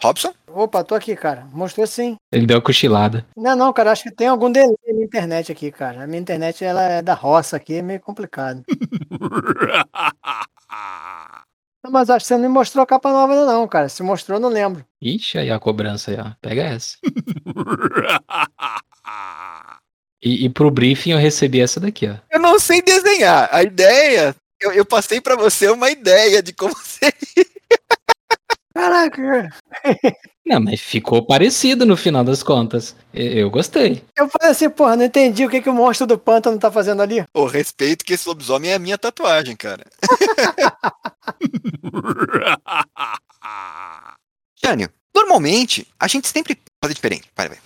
[0.00, 0.32] Robson?
[0.46, 1.46] Opa, tô aqui, cara.
[1.52, 2.16] Mostrou sim.
[2.32, 3.26] Ele deu uma cochilada.
[3.36, 6.04] Não, não, cara, acho que tem algum delay na internet aqui, cara.
[6.04, 8.62] A minha internet, ela é da roça aqui, é meio complicado.
[11.90, 13.88] Mas acho que você não me mostrou a capa nova ainda não, cara.
[13.88, 14.84] Se mostrou, não lembro.
[15.00, 16.32] Ixi, aí a cobrança aí, ó.
[16.40, 16.98] Pega essa.
[20.22, 22.16] e, e pro briefing eu recebi essa daqui, ó.
[22.30, 23.48] Eu não sei desenhar.
[23.50, 27.46] A ideia, eu, eu passei para você uma ideia de como seria.
[28.78, 29.50] Caraca,
[30.46, 32.94] Não, mas ficou parecido no final das contas.
[33.12, 34.04] Eu, gostei.
[34.16, 37.02] Eu falei assim, porra, não entendi o que, que o monstro do pântano tá fazendo
[37.02, 37.24] ali.
[37.32, 39.84] Pô, respeito que esse lobisomem é a minha tatuagem, cara.
[44.64, 47.28] Jânio, normalmente a gente sempre faz diferente.
[47.36, 47.58] Vai, vai.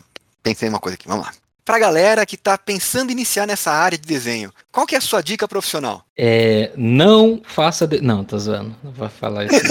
[0.42, 1.32] Pensei em uma coisa aqui, vamos lá.
[1.64, 5.00] Pra galera que tá pensando em iniciar nessa área de desenho, qual que é a
[5.00, 6.04] sua dica profissional?
[6.16, 7.86] É, não faça.
[7.86, 8.00] De...
[8.00, 8.74] Não, tô zoando.
[8.82, 9.54] Não vou falar isso.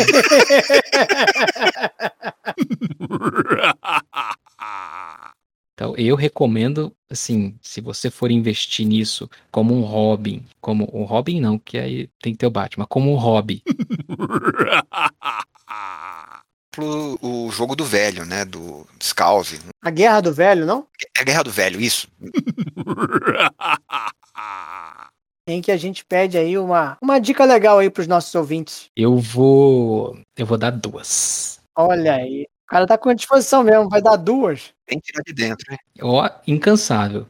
[5.73, 11.39] Então, eu recomendo, assim, se você for investir nisso como um hobby, como um hobby
[11.39, 13.63] não, que aí tem que ter o Batman, como um hobby.
[16.80, 18.45] o jogo do velho, né?
[18.45, 19.60] Do Scouse.
[19.81, 20.88] A Guerra do Velho, não?
[21.18, 22.07] É a Guerra do Velho, isso.
[25.48, 28.89] em que a gente pede aí uma, uma dica legal aí pros nossos ouvintes.
[28.95, 30.18] Eu vou.
[30.38, 31.60] Eu vou dar duas.
[31.76, 32.43] Olha aí.
[32.43, 34.73] O cara tá com disposição mesmo, vai dar duas.
[34.85, 35.77] Tem que tirar de dentro, né?
[36.02, 37.27] Ó, incansável.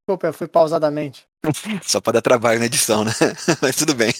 [0.00, 1.28] Desculpa, eu fui pausadamente.
[1.82, 3.12] Só pra dar trabalho na edição, né?
[3.62, 4.12] Mas tudo bem.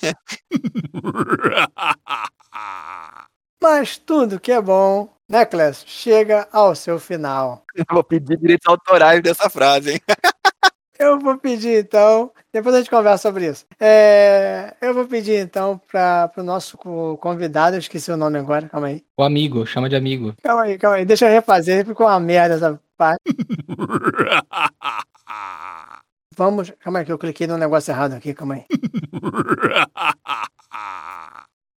[3.62, 5.86] Mas tudo que é bom, né, Clécio?
[5.86, 7.62] Chega ao seu final.
[7.76, 10.00] Eu vou pedir direitos autorais dessa frase, hein?
[10.98, 13.64] Eu vou pedir então, depois a gente conversa sobre isso.
[13.80, 18.88] É, eu vou pedir então para o nosso convidado, eu esqueci o nome agora, calma
[18.88, 19.02] aí.
[19.16, 20.34] O amigo, chama de amigo.
[20.42, 23.22] Calma aí, calma aí, deixa eu refazer, ficou uma merda essa parte.
[26.40, 26.72] Vamos.
[26.80, 28.64] Calma aí, que eu cliquei no negócio errado aqui, calma aí.